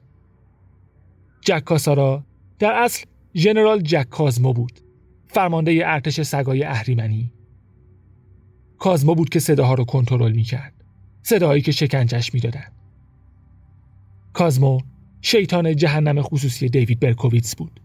جک 1.41 1.63
کاسارا 1.63 2.23
در 2.59 2.73
اصل 2.73 3.05
ژنرال 3.35 3.81
جک 3.81 4.09
کازمو 4.09 4.53
بود. 4.53 4.79
فرمانده 5.27 5.81
ارتش 5.85 6.21
سگای 6.21 6.63
اهریمنی 6.63 7.31
کازما 8.81 9.13
بود 9.13 9.29
که 9.29 9.39
صداها 9.39 9.73
رو 9.73 9.83
کنترل 9.83 10.31
می‌کرد. 10.31 10.73
صداهایی 11.23 11.61
که 11.61 11.71
شکنجش 11.71 12.33
می‌دادن. 12.33 12.65
کازمو 14.33 14.79
شیطان 15.21 15.75
جهنم 15.75 16.21
خصوصی 16.21 16.69
دیوید 16.69 16.99
برکوویتس 16.99 17.55
بود. 17.55 17.81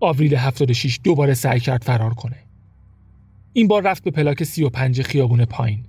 آوریل 0.00 0.34
76 0.34 1.00
دوباره 1.04 1.34
سعی 1.34 1.60
کرد 1.60 1.82
فرار 1.82 2.14
کنه. 2.14 2.36
این 3.52 3.68
بار 3.68 3.82
رفت 3.82 4.04
به 4.04 4.10
پلاک 4.10 4.44
35 4.44 5.02
خیابون 5.02 5.44
پایین 5.44 5.84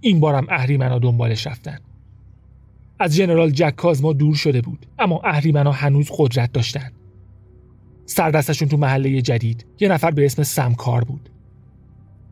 این 0.00 0.20
بارم 0.20 0.46
اهریمنا 0.50 0.98
دنبالش 0.98 1.46
رفتن. 1.46 1.78
از 2.98 3.14
ژنرال 3.14 3.50
جک 3.50 3.76
کازما 3.76 4.12
دور 4.12 4.34
شده 4.34 4.60
بود 4.60 4.86
اما 4.98 5.20
اهریمنا 5.24 5.72
هنوز 5.72 6.10
قدرت 6.18 6.52
داشتن. 6.52 6.90
سردستشون 8.06 8.68
تو 8.68 8.76
محله 8.76 9.22
جدید 9.22 9.66
یه 9.80 9.88
نفر 9.88 10.10
به 10.10 10.26
اسم 10.26 10.42
سمکار 10.42 11.04
بود. 11.04 11.30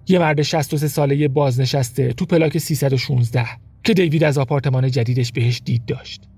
یه 0.09 0.19
مرد 0.19 0.43
63 0.43 0.89
ساله 0.89 1.29
بازنشسته 1.29 2.13
تو 2.13 2.27
پلاک 2.27 2.59
316 2.59 3.47
که 3.85 3.95
دیوید 3.95 4.25
از 4.25 4.39
آپارتمان 4.39 4.91
جدیدش 4.91 5.33
بهش 5.33 5.63
دید 5.65 5.85
داشت. 5.85 6.29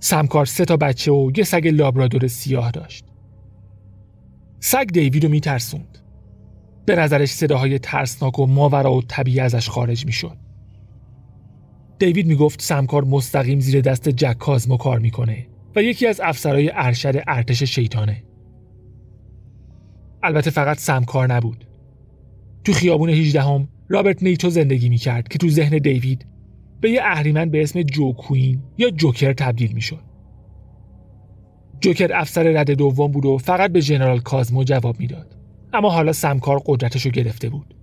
سمکار 0.00 0.46
سه 0.46 0.64
تا 0.64 0.76
بچه 0.76 1.12
و 1.12 1.30
یه 1.36 1.44
سگ 1.44 1.68
لابرادور 1.68 2.26
سیاه 2.26 2.70
داشت. 2.70 3.04
سگ 4.60 4.86
دیوید 4.86 5.24
رو 5.24 5.30
میترسوند. 5.30 5.98
به 6.86 6.96
نظرش 6.96 7.28
صداهای 7.28 7.78
ترسناک 7.78 8.38
و 8.38 8.46
ماورا 8.46 8.94
و 8.94 9.02
طبیعی 9.02 9.40
ازش 9.40 9.68
خارج 9.68 10.06
می‌شد. 10.06 10.36
دیوید 11.98 12.26
می‌گفت 12.26 12.62
سمکار 12.62 13.04
مستقیم 13.04 13.60
زیر 13.60 13.80
دست 13.80 14.08
جک 14.08 14.38
کازمو 14.38 14.76
کار 14.76 14.98
می‌کنه 14.98 15.46
و 15.76 15.82
یکی 15.82 16.06
از 16.06 16.20
افسرهای 16.24 16.70
ارشد 16.74 17.22
ارتش 17.26 17.62
شیطانه. 17.62 18.24
البته 20.22 20.50
فقط 20.50 20.78
سمکار 20.78 21.32
نبود. 21.32 21.69
تو 22.64 22.72
خیابون 22.72 23.10
18 23.10 23.42
هم 23.42 23.68
رابرت 23.88 24.22
نیتو 24.22 24.50
زندگی 24.50 24.88
می‌کرد 24.88 25.28
که 25.28 25.38
تو 25.38 25.48
ذهن 25.48 25.78
دیوید 25.78 26.26
به 26.80 26.90
یه 26.90 27.00
اهریمن 27.02 27.50
به 27.50 27.62
اسم 27.62 27.82
جو 27.82 28.12
کوین 28.12 28.62
یا 28.78 28.90
جوکر 28.90 29.32
تبدیل 29.32 29.72
می‌شد. 29.72 30.02
جوکر 31.80 32.10
افسر 32.14 32.42
رد 32.42 32.70
دوم 32.70 33.12
بود 33.12 33.26
و 33.26 33.38
فقط 33.38 33.72
به 33.72 33.80
ژنرال 33.80 34.20
کازمو 34.20 34.64
جواب 34.64 35.00
می‌داد. 35.00 35.36
اما 35.72 35.90
حالا 35.90 36.12
سمکار 36.12 36.62
قدرتش 36.66 37.06
رو 37.06 37.10
گرفته 37.10 37.48
بود. 37.48 37.74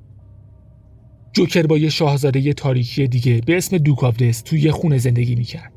جوکر 1.34 1.68
با 1.68 1.78
یه 1.78 1.90
شاهزاده 1.90 2.54
تاریکی 2.54 3.08
دیگه 3.08 3.42
به 3.46 3.58
اسم 3.58 3.78
دوکاودس 3.78 4.42
تو 4.42 4.58
یه 4.58 4.72
خونه 4.72 4.98
زندگی 4.98 5.36
می‌کرد. 5.36 5.74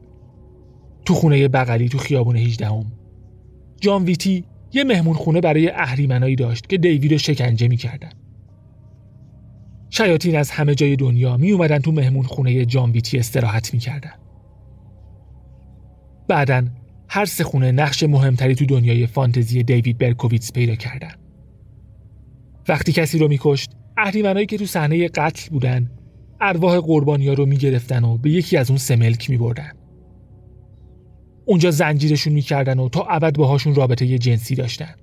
تو 1.04 1.14
خونه 1.14 1.48
بغلی 1.48 1.88
تو 1.88 1.98
خیابون 1.98 2.36
18 2.36 2.66
هم. 2.66 2.92
جان 3.80 4.04
ویتی 4.04 4.44
یه 4.72 4.84
مهمون 4.84 5.14
خونه 5.14 5.40
برای 5.40 5.70
اهریمنایی 5.70 6.36
داشت 6.36 6.68
که 6.68 6.78
دیوید 6.78 7.12
رو 7.12 7.18
شکنجه 7.18 7.68
می‌کردن. 7.68 8.10
شیاطین 9.90 10.36
از 10.36 10.50
همه 10.50 10.74
جای 10.74 10.96
دنیا 10.96 11.36
می 11.36 11.50
اومدن 11.50 11.78
تو 11.78 11.92
مهمون 11.92 12.22
خونه 12.22 12.64
جانویتی 12.64 13.18
استراحت 13.18 13.74
می‌کردن. 13.74 14.12
بعدا 16.28 16.64
هر 17.08 17.24
سه 17.24 17.44
خونه 17.44 17.72
نقش 17.72 18.02
مهمتری 18.02 18.54
تو 18.54 18.66
دنیای 18.66 19.06
فانتزی 19.06 19.62
دیوید 19.62 19.98
برکوویتس 19.98 20.52
پیدا 20.52 20.74
کردن. 20.74 21.12
وقتی 22.68 22.92
کسی 22.92 23.18
رو 23.18 23.28
میکشت، 23.28 23.70
اهریمنایی 23.96 24.46
که 24.46 24.58
تو 24.58 24.66
صحنه 24.66 25.08
قتل 25.08 25.50
بودن، 25.50 25.90
ارواح 26.40 26.78
قربانیا 26.78 27.32
رو 27.32 27.46
می‌گرفتن 27.46 28.04
و 28.04 28.18
به 28.18 28.30
یکی 28.30 28.56
از 28.56 28.70
اون 28.70 28.78
سملک 28.78 29.30
میبردن. 29.30 29.72
اونجا 31.44 31.70
زنجیرشون 31.70 32.32
می‌کردن 32.32 32.78
و 32.78 32.88
تا 32.88 33.06
ابد 33.10 33.36
باهاشون 33.36 33.74
رابطه 33.74 34.18
جنسی 34.18 34.54
داشتن. 34.54 34.94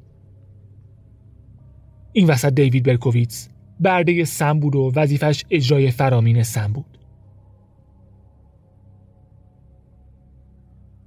این 2.13 2.27
وسط 2.27 2.53
دیوید 2.53 2.83
برکوویتس 2.83 3.49
برده 3.79 4.25
سم 4.25 4.59
بود 4.59 4.75
و 4.75 4.91
وظیفش 4.95 5.43
اجرای 5.49 5.91
فرامین 5.91 6.43
سم 6.43 6.73
بود. 6.73 6.97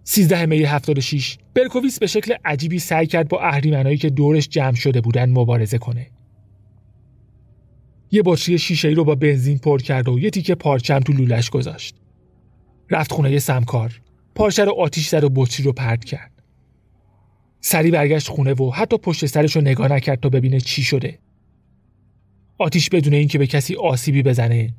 13 0.04 0.46
می 0.46 0.62
76 0.62 1.38
برکوویس 1.54 1.98
به 1.98 2.06
شکل 2.06 2.35
عجیبی 2.44 2.78
سعی 2.78 3.06
کرد 3.06 3.28
با 3.28 3.40
اهریمنایی 3.40 3.96
که 3.96 4.11
دورش 4.11 4.48
جمع 4.48 4.74
شده 4.74 5.00
بودن 5.00 5.30
مبارزه 5.30 5.78
کنه. 5.78 6.06
یه 8.11 8.22
بطری 8.24 8.59
شیشه 8.59 8.88
ای 8.88 8.94
رو 8.94 9.04
با 9.04 9.14
بنزین 9.14 9.59
پر 9.59 9.78
کرد 9.78 10.09
و 10.09 10.18
یه 10.18 10.30
تیکه 10.30 10.54
پارچم 10.54 11.00
تو 11.00 11.12
لولش 11.12 11.50
گذاشت. 11.50 11.94
رفت 12.90 13.12
خونه 13.12 13.38
سمکار. 13.38 14.00
پارچه 14.35 14.64
رو 14.64 14.72
آتیش 14.72 15.09
زد 15.09 15.24
و 15.24 15.30
بطری 15.35 15.66
رو 15.66 15.72
پرد 15.72 16.04
کرد. 16.04 16.42
سری 17.61 17.90
برگشت 17.90 18.28
خونه 18.28 18.54
و 18.54 18.70
حتی 18.70 18.98
پشت 18.98 19.26
سرش 19.26 19.56
رو 19.56 19.62
نگاه 19.62 19.92
نکرد 19.92 20.20
تا 20.20 20.28
ببینه 20.28 20.61
چی 20.61 20.83
شده. 20.83 21.18
آتیش 22.60 22.90
بدون 22.90 23.14
اینکه 23.14 23.38
به 23.38 23.46
کسی 23.46 23.74
آسیبی 23.76 24.22
بزنه. 24.22 24.74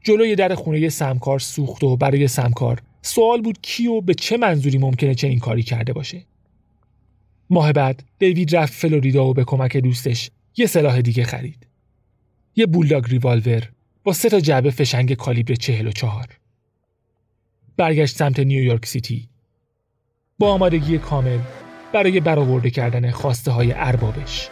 جلوی 0.00 0.36
در 0.36 0.54
خونه 0.54 0.88
سمکار 0.88 1.38
سوخت 1.38 1.84
و 1.84 1.96
برای 1.96 2.28
سمکار 2.28 2.82
سوال 3.02 3.42
بود 3.42 3.58
کی 3.62 3.86
و 3.86 4.00
به 4.00 4.14
چه 4.14 4.36
منظوری 4.36 4.78
ممکنه 4.78 5.14
چنین 5.14 5.38
کاری 5.38 5.62
کرده 5.62 5.92
باشه. 5.92 6.22
ماه 7.50 7.72
بعد 7.72 8.02
دیوید 8.18 8.56
رفت 8.56 8.72
فلوریدا 8.72 9.26
و 9.26 9.34
به 9.34 9.44
کمک 9.44 9.76
دوستش 9.76 10.30
یه 10.56 10.66
سلاح 10.66 11.00
دیگه 11.00 11.24
خرید. 11.24 11.66
یه 12.56 12.66
بولداگ 12.66 13.06
ریوالور 13.06 13.68
با 14.04 14.12
سه 14.12 14.28
تا 14.28 14.40
جعبه 14.40 14.70
فشنگ 14.70 15.14
کالیبر 15.14 15.54
چهل 15.54 15.86
و 15.86 15.92
چهار. 15.92 16.26
برگشت 17.76 18.16
سمت 18.16 18.40
نیویورک 18.40 18.86
سیتی. 18.86 19.28
با 20.38 20.52
آمادگی 20.52 20.98
کامل 20.98 21.38
برای 21.92 22.20
برآورده 22.20 22.70
کردن 22.70 23.10
خواسته 23.10 23.50
های 23.50 23.72
اربابش. 23.72 24.48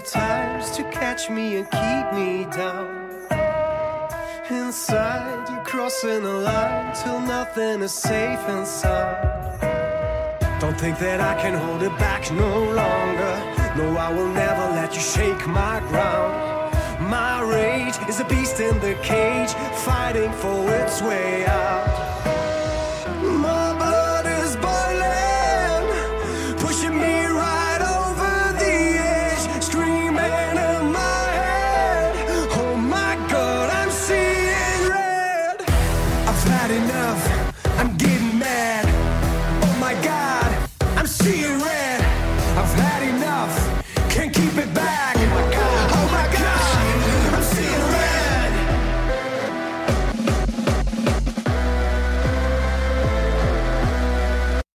Times 0.00 0.70
to 0.72 0.82
catch 0.84 1.30
me 1.30 1.56
and 1.56 1.70
keep 1.70 2.12
me 2.18 2.44
down. 2.56 3.10
Inside, 4.50 5.48
you're 5.48 5.64
crossing 5.64 6.24
a 6.24 6.38
line 6.40 6.94
till 6.94 7.20
nothing 7.20 7.82
is 7.82 7.92
safe 7.92 8.40
and 8.48 8.66
sound. 8.66 9.60
Don't 10.60 10.78
think 10.78 10.98
that 10.98 11.20
I 11.20 11.40
can 11.40 11.54
hold 11.54 11.82
it 11.82 11.96
back 11.98 12.30
no 12.32 12.58
longer. 12.64 13.34
No, 13.76 13.96
I 13.96 14.12
will 14.12 14.28
never 14.28 14.74
let 14.74 14.94
you 14.94 15.00
shake 15.00 15.46
my 15.46 15.80
ground. 15.88 16.74
My 17.08 17.40
rage 17.42 17.96
is 18.08 18.20
a 18.20 18.24
beast 18.24 18.60
in 18.60 18.78
the 18.80 18.94
cage, 19.02 19.52
fighting 19.84 20.32
for 20.32 20.74
its 20.74 21.00
way 21.00 21.46
out. 21.46 22.19